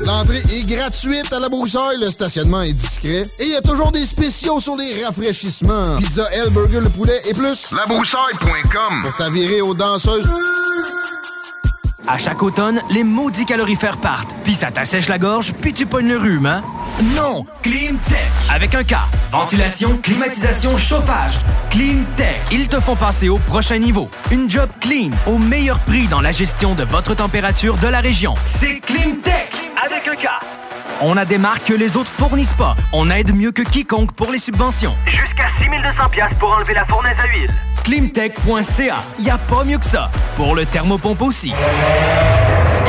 [0.04, 3.92] L'entrée est gratuite à La Broussaille, le stationnement est discret et il y a toujours
[3.92, 5.98] des spéciaux sur les rafraîchissements.
[5.98, 7.70] Pizza, L, burger, le poulet et plus.
[7.76, 10.26] Labroussaille.com Pour t'avirer aux danseuses.
[12.08, 16.08] À chaque automne, les maudits calorifères partent, puis ça t'assèche la gorge, puis tu pognes
[16.08, 16.62] le rhume, hein?
[17.14, 17.44] Non!
[17.62, 18.18] Climtech!
[18.52, 18.94] Avec un K.
[19.30, 21.34] Ventilation, climatisation, chauffage.
[21.70, 22.40] Climtech.
[22.50, 24.10] Ils te font passer au prochain niveau.
[24.32, 28.34] Une job clean, au meilleur prix dans la gestion de votre température de la région.
[28.44, 29.52] C'est Climtech!
[29.84, 30.26] Avec un K.
[31.02, 32.76] On a des marques que les autres fournissent pas.
[32.92, 34.94] On aide mieux que quiconque pour les subventions.
[35.06, 37.50] Jusqu'à 6200 pièces pour enlever la fournaise à huile.
[37.84, 38.96] Climtech.ca.
[39.18, 40.10] Y a pas mieux que ça.
[40.36, 41.54] Pour le thermopompe aussi.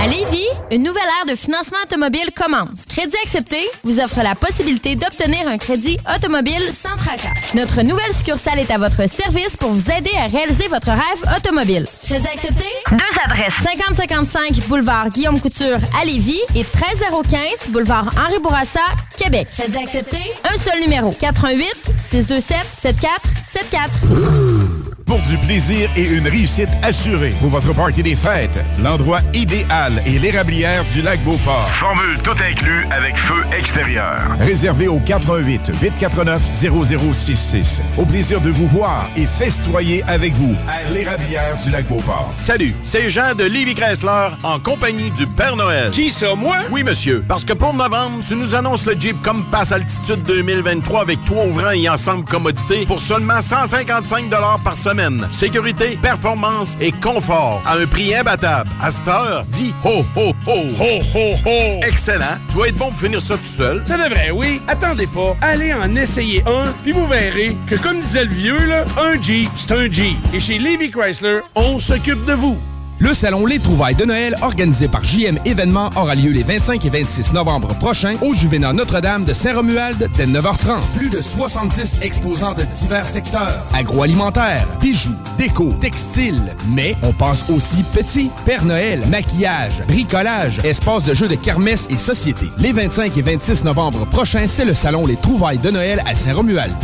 [0.02, 2.86] À Lévis, une nouvelle ère de financement automobile commence.
[2.90, 7.30] Crédit accepté vous offre la possibilité d'obtenir un crédit automobile sans tracas.
[7.54, 11.86] Notre nouvelle succursale est à votre service pour vous aider à réaliser votre rêve automobile.
[12.04, 12.66] Crédit accepté?
[12.90, 13.54] Deux adresses.
[13.64, 18.80] 5055 boulevard Guillaume Couture à Lévis et 13015 boulevard Henri Bourassa,
[19.16, 19.50] Québec.
[19.56, 20.18] Crédit accepté?
[20.44, 21.12] Un seul numéro.
[21.12, 21.68] 88
[22.10, 24.91] 627 7474.
[25.12, 30.18] Pour du plaisir et une réussite assurée pour votre party des fêtes, l'endroit idéal est
[30.18, 31.68] l'érablière du lac Beauport.
[31.74, 34.22] Formule tout inclus avec feu extérieur.
[34.40, 37.82] Réservé au 88 849 0066.
[37.98, 42.30] Au plaisir de vous voir et festoyer avec vous à l'érablière du lac Beauport.
[42.32, 45.92] Salut, c'est Jean de Livy Chrysler en compagnie du Père Noël.
[45.92, 46.56] Qui ça, moi?
[46.72, 47.22] Oui, monsieur.
[47.28, 51.72] Parce que pour novembre, tu nous annonces le Jeep Compass Altitude 2023 avec trois ouvrants
[51.72, 54.30] et ensemble commodité pour seulement 155
[54.64, 55.01] par semaine.
[55.32, 58.70] Sécurité, performance et confort à un prix imbattable.
[58.80, 60.54] À cette heure, dis ho, ho, ho.
[60.80, 61.80] Ho, ho, ho.
[61.84, 62.38] Excellent.
[62.50, 63.82] Tu vas être bon pour finir ça tout seul.
[63.86, 64.62] Ça devrait, oui.
[64.68, 65.36] Attendez pas.
[65.42, 69.50] Allez en essayer un, puis vous verrez que, comme disait le vieux, là, un Jeep,
[69.56, 70.18] c'est un Jeep.
[70.34, 72.60] Et chez Levy Chrysler, on s'occupe de vous.
[73.02, 76.90] Le salon Les Trouvailles de Noël, organisé par JM Événements, aura lieu les 25 et
[76.92, 80.82] 26 novembre prochains au Juvénat Notre-Dame de Saint-Romuald dès 9h30.
[80.96, 83.66] Plus de 70 exposants de divers secteurs.
[83.74, 86.56] Agroalimentaire, bijoux, déco, textile.
[86.76, 88.30] Mais on pense aussi petit.
[88.46, 92.52] Père Noël, maquillage, bricolage, espace de jeux de kermesse et société.
[92.60, 96.78] Les 25 et 26 novembre prochains, c'est le salon Les Trouvailles de Noël à Saint-Romuald.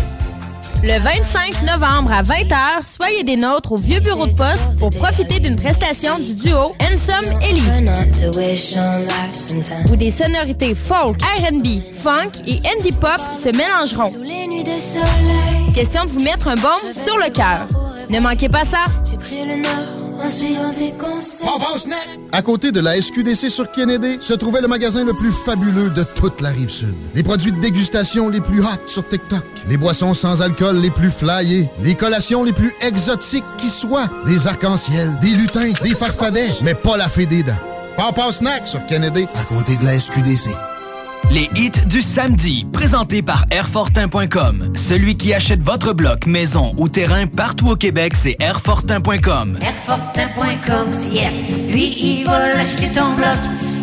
[0.84, 2.56] Le 25 novembre à 20h,
[3.00, 7.26] soyez des nôtres au vieux bureau de poste pour profiter d'une prestation du duo Ensom
[7.42, 7.64] Ellie.
[9.92, 14.14] Où des sonorités folk, R&B, funk et indie pop se mélangeront.
[15.74, 17.68] Question de vous mettre un baume sur le cœur.
[18.10, 18.86] Ne manquez pas ça.
[22.32, 26.04] À côté de la SQDC sur Kennedy, se trouvait le magasin le plus fabuleux de
[26.16, 26.96] toute la rive sud.
[27.16, 29.44] Les produits de dégustation les plus hot sur TikTok.
[29.70, 31.70] Les boissons sans alcool les plus flyées.
[31.84, 34.10] Les collations les plus exotiques qui soient.
[34.26, 37.54] Des arcs-en-ciel, des lutins, des farfadets, mais pas la fée des dents.
[37.96, 40.50] Papa Snack sur Kennedy, à côté de la SQDC.
[41.30, 44.72] Les hits du samedi, présentés par Airfortin.com.
[44.76, 49.60] Celui qui achète votre bloc, maison ou terrain partout au Québec, c'est Airfortin.com.
[49.62, 51.34] Airfortin.com, yes.
[51.70, 53.38] Lui, il va l'acheter ton bloc.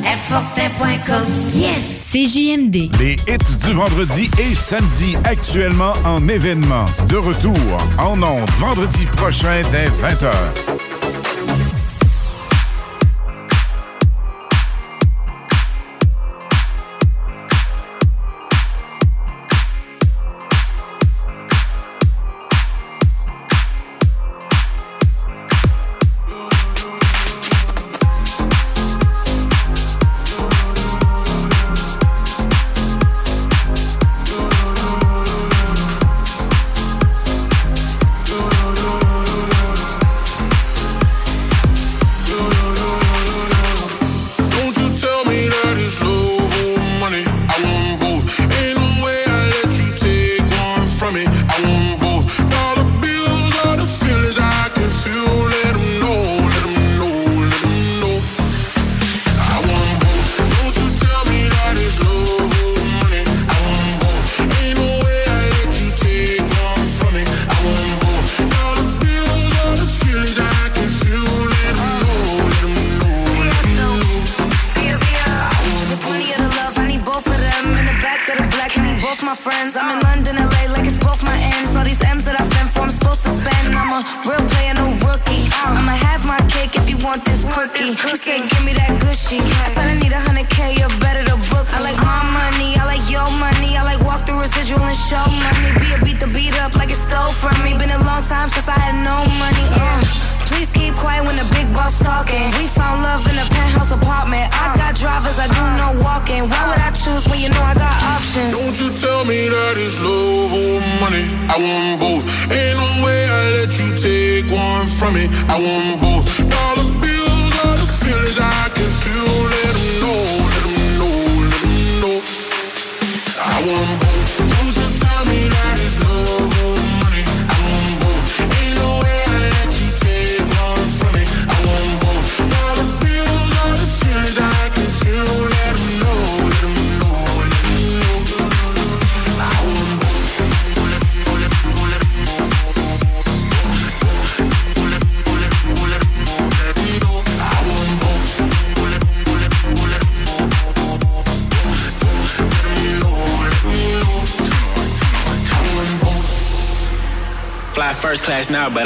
[0.07, 2.05] Airfortin.com, yes.
[2.11, 2.91] CJMD.
[2.99, 6.87] Les hits du vendredi et samedi actuellement en événement.
[7.09, 7.55] De retour
[7.99, 10.94] en ondes vendredi prochain dès 20h.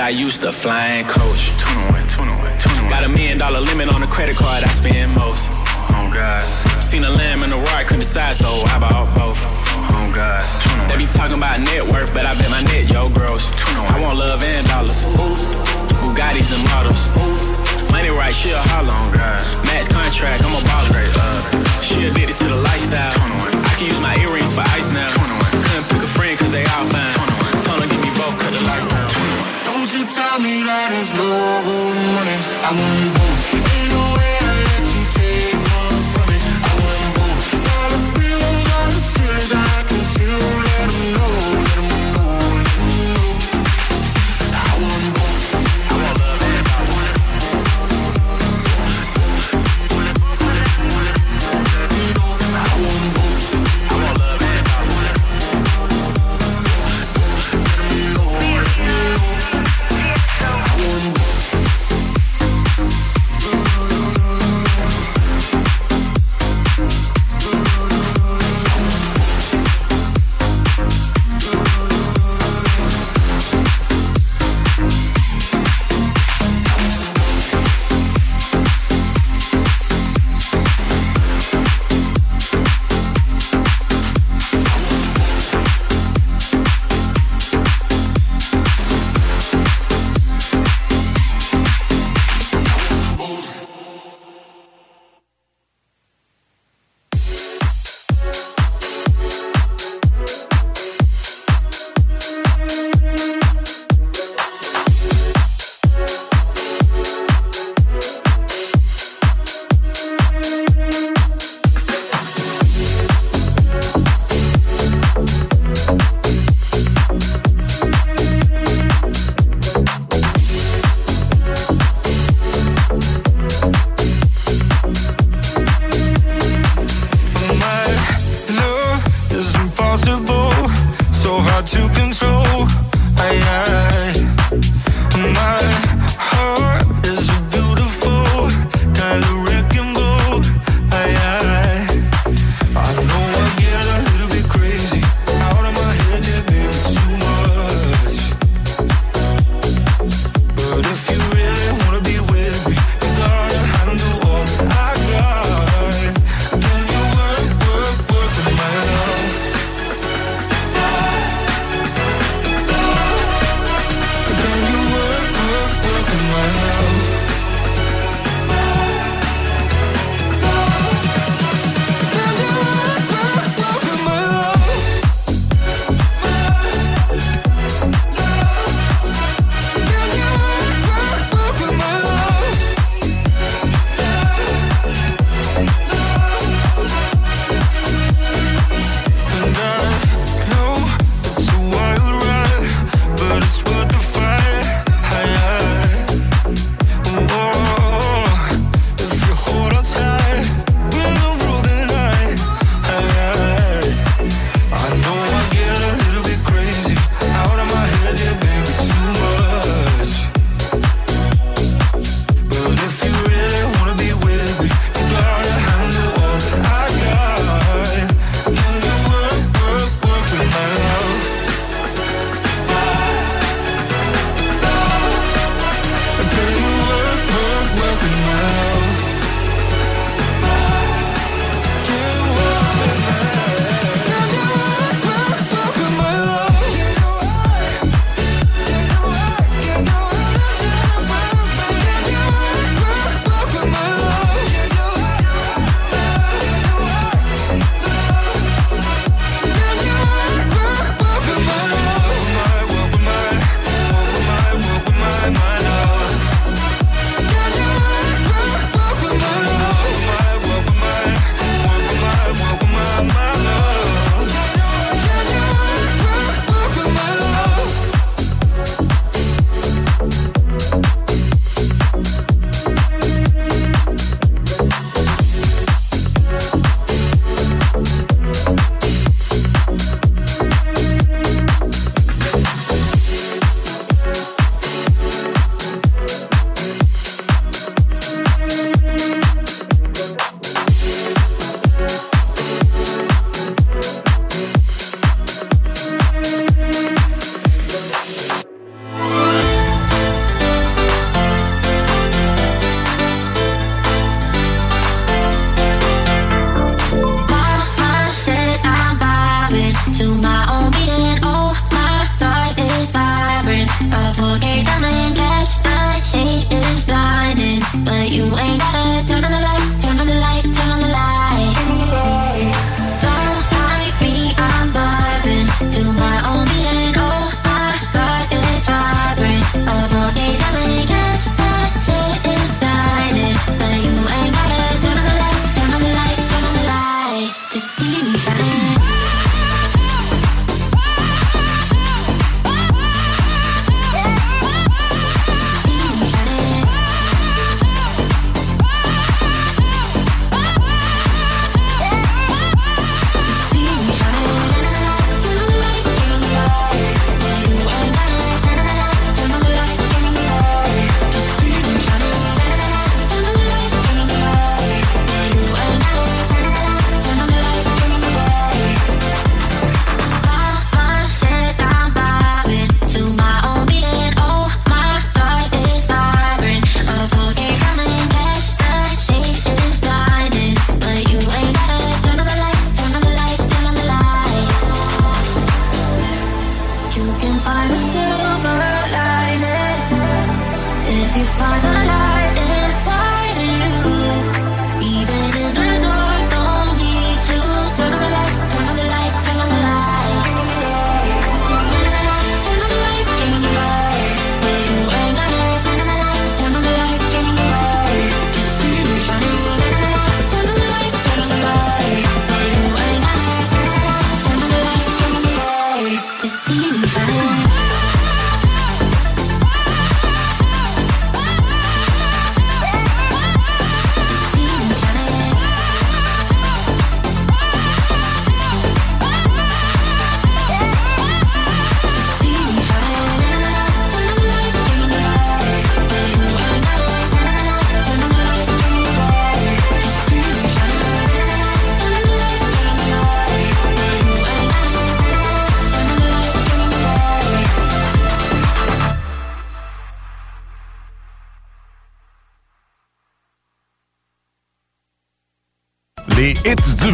[0.09, 1.05] I used to fly
[30.40, 32.39] me that it's love or money.
[32.62, 33.57] I want both.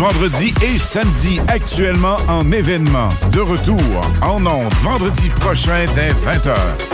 [0.04, 3.08] vendredi et samedi, actuellement en événement.
[3.32, 3.80] De retour
[4.20, 6.93] en ondes vendredi prochain dès 20h.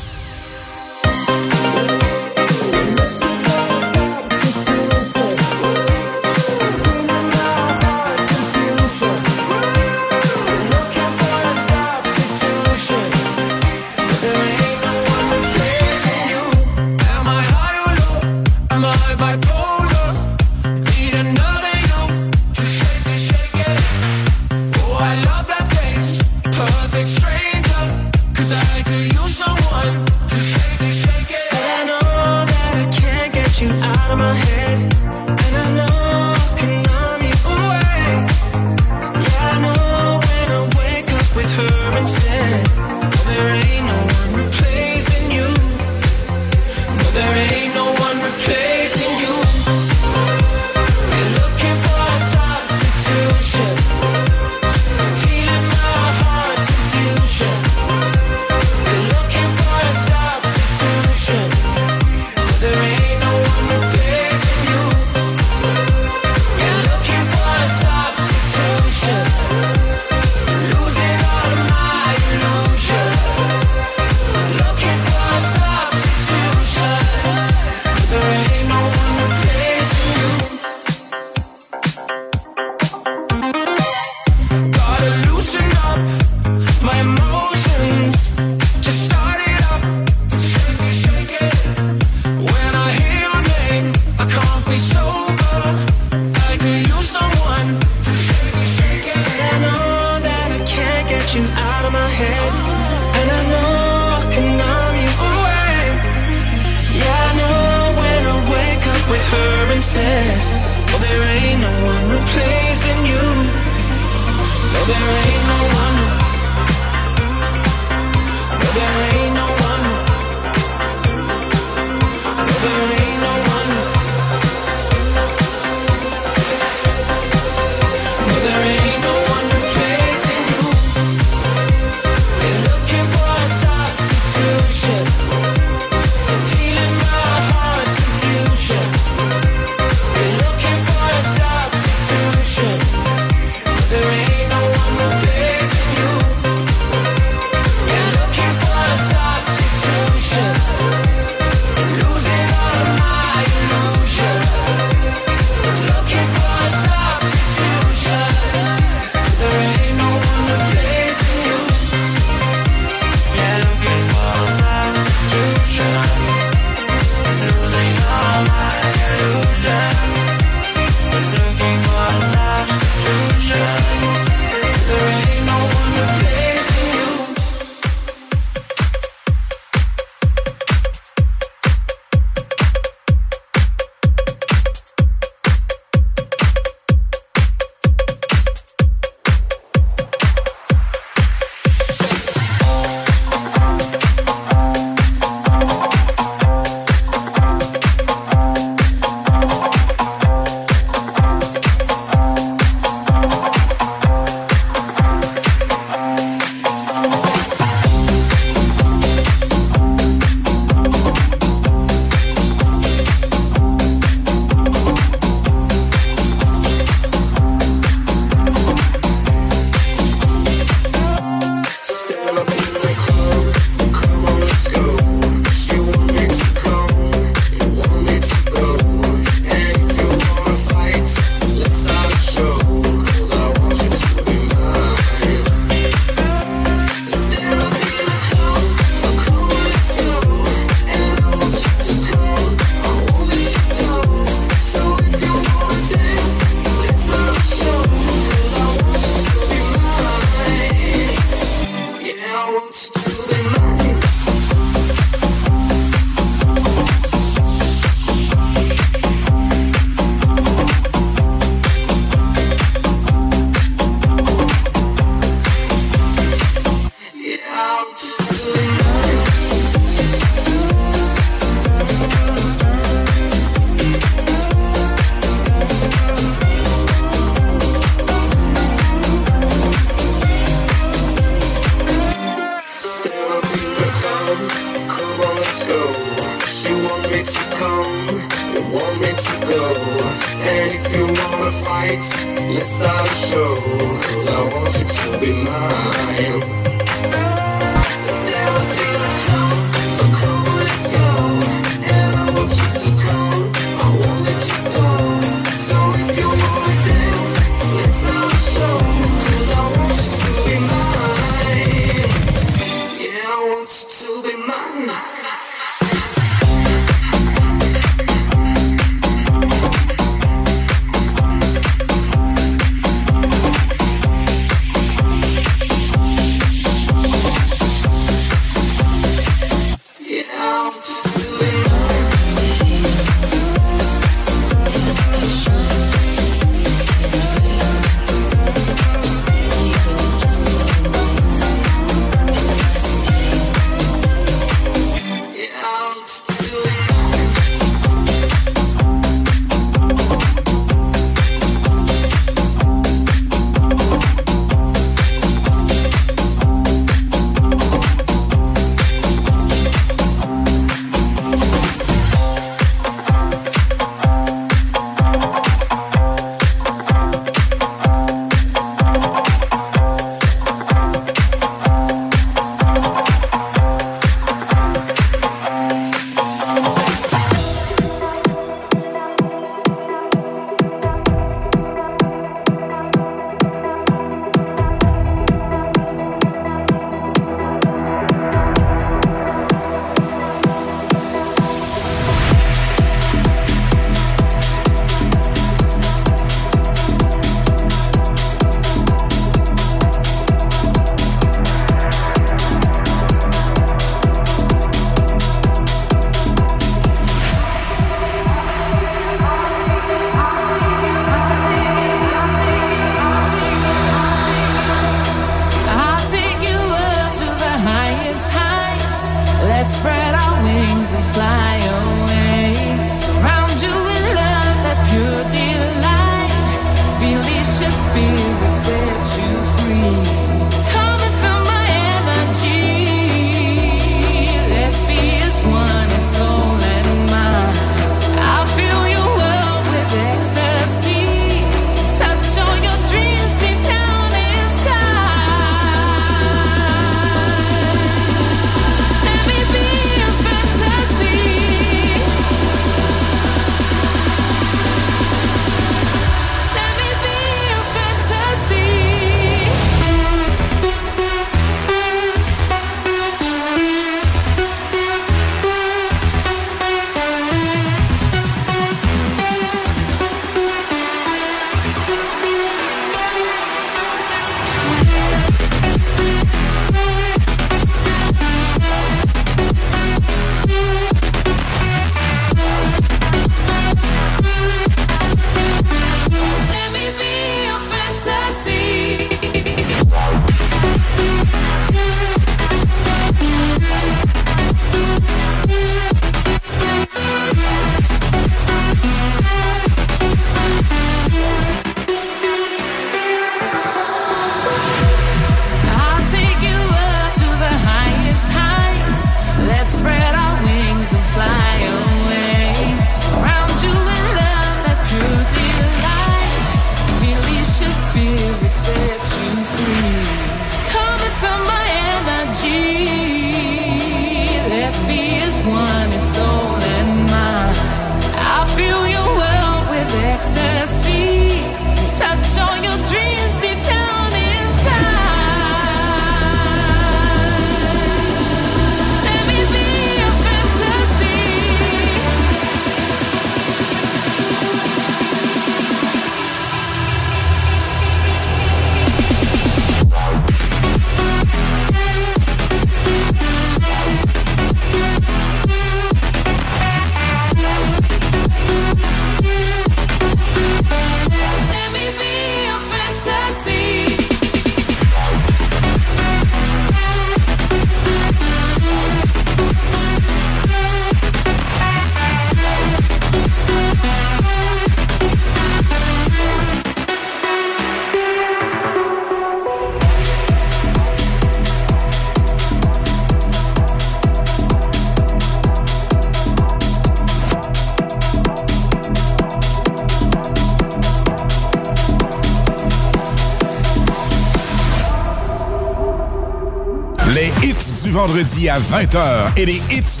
[598.41, 600.00] Vendredi à 20h et les hits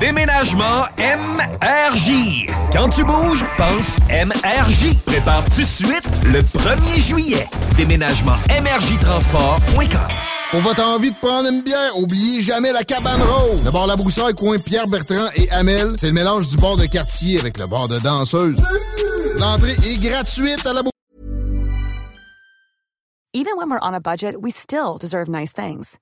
[0.00, 2.48] Déménagement MRJ.
[2.72, 4.96] Quand tu bouges, pense MRJ.
[5.04, 7.46] Prépare tout de suite le 1er juillet.
[7.76, 10.08] Déménagement MRJTransport.com.
[10.52, 13.62] Pour votre envie de prendre une bière, oubliez jamais la cabane rose.
[13.62, 17.38] Le bar La Broussaille, coin Pierre-Bertrand et Amel, c'est le mélange du bar de quartier
[17.38, 18.56] avec le bar de danseuse.
[19.38, 20.80] L'entrée est gratuite à la
[23.34, 25.98] Even when we're on a budget, we still deserve nice things.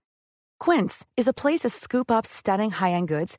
[0.60, 3.38] Quince is a place to scoop up stunning high-end goods